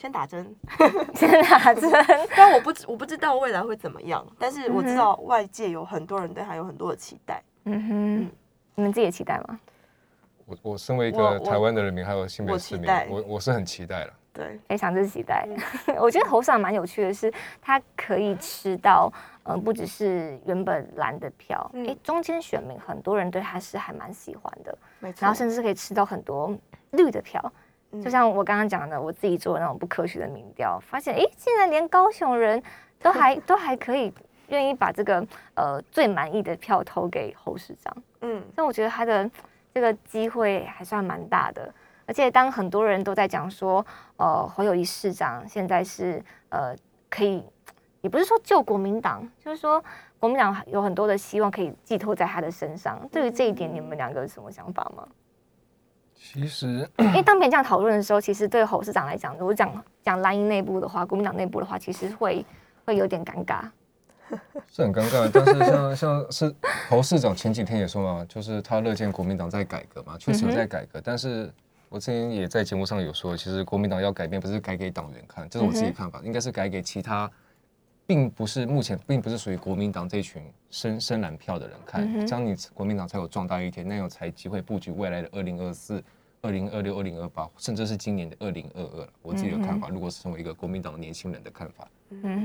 [0.00, 0.54] 先打针，
[1.12, 1.90] 先打针，
[2.36, 7.42] 但我不知我不知道未来会怎么样，但是我知道外界有很多人对他有很多的期待。
[7.64, 8.30] 嗯哼，
[8.76, 9.58] 你们自己也期待吗？
[10.46, 14.14] 我我身为一个台湾的人民，还有新北我市民我我是很期待了。
[14.32, 15.48] 对，非常之期待。
[15.98, 25.18] 我觉得侯上蛮有趣的是，他可以吃到，呃，不只是原本蓝的票，嗯诶，中间选民很多人对他是还蛮喜欢的，没错。
[25.22, 26.56] 然后甚至可以吃到很多
[26.92, 27.52] 绿的票。
[27.90, 32.62] 嗯就像我刚刚讲的，我自己做的那种不科学的民调，发现哎，竟然连高雄人
[33.00, 34.12] 都还 都还可以
[34.48, 37.96] 愿意把这个呃最满意的票投给侯市长。
[38.20, 39.30] 嗯，所以我觉得他的
[39.72, 41.72] 这个机会还算蛮大的。
[42.06, 43.84] 而且当很多人都在讲说，
[44.16, 46.74] 呃，侯友谊市长现在是呃
[47.10, 47.44] 可以，
[48.00, 49.82] 也不是说救国民党，就是说
[50.18, 52.98] 国民党有很多的希望可以寄托在他的身上。
[53.12, 55.06] 对于这一点，你们两个有什么想法吗？
[56.20, 62.44] 其实因为当别人这样讨论的时候，其实对侯市长来讲，如果讲讲蓝营内部的话，国民党内部的话，其实会
[62.84, 63.62] 会有点尴尬。
[64.70, 66.54] 是很尴尬，但是像像是
[66.90, 71.00] 侯市长前几天也说嘛，就是他乐见国民党在改革嘛，确实有在改革。
[71.02, 71.50] 但是
[71.88, 77.30] 我之前也在节目上有说，其实国民党要改变，不是改给党员看，这是我自己看法，应该是改给其他，
[78.08, 86.02] 并不是目前并不是属于国民党这群深深蓝票的人看，这样你国民党才有壮大一天，那样才机会布局未来的二零二四、
[86.40, 89.08] 二零二六、二零二八，甚至是今年的二零二二。
[89.20, 91.86] 我自己的看法，如果是成为一个国民党年轻人的看法，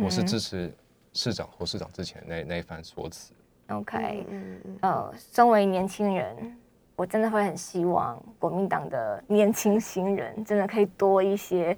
[0.04, 0.72] 我是支持。
[1.16, 3.34] 市长或市长之前那那一番说辞
[3.68, 4.26] ，OK，
[4.82, 6.58] 呃，身为年轻人，
[6.96, 11.78] 我真的会很希望国民党的年轻新人真的可以多一些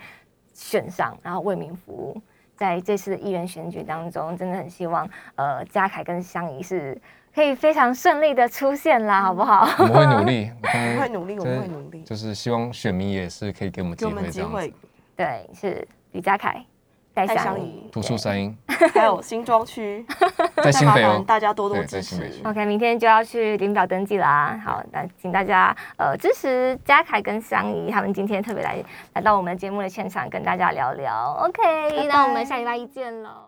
[0.54, 2.22] 选上，然后为民服务。
[2.56, 7.00] 在这次的议员选举当中，真的很希望呃嘉凯跟香怡是
[7.34, 9.68] 可以非常顺利的出现啦，好不好？
[9.80, 14.74] 我们会努力，我们会努力，我们会努力，就是希望选民也是可以给我们机会这样子。
[15.16, 16.66] 对，是李嘉凯。
[17.16, 18.58] 在香宜、突出声音，
[18.94, 20.06] 还有新庄区，
[20.64, 22.32] 在新北哦，大家多多支持。
[22.44, 24.60] OK，明天就要去领表登记啦。
[24.64, 28.78] 好，那请大家呃支持嘉凯跟香怡，他们今天特别来
[29.14, 31.38] 来到我们节目的现场，跟大家聊聊。
[31.42, 33.44] OK，那我们下礼拜一见了。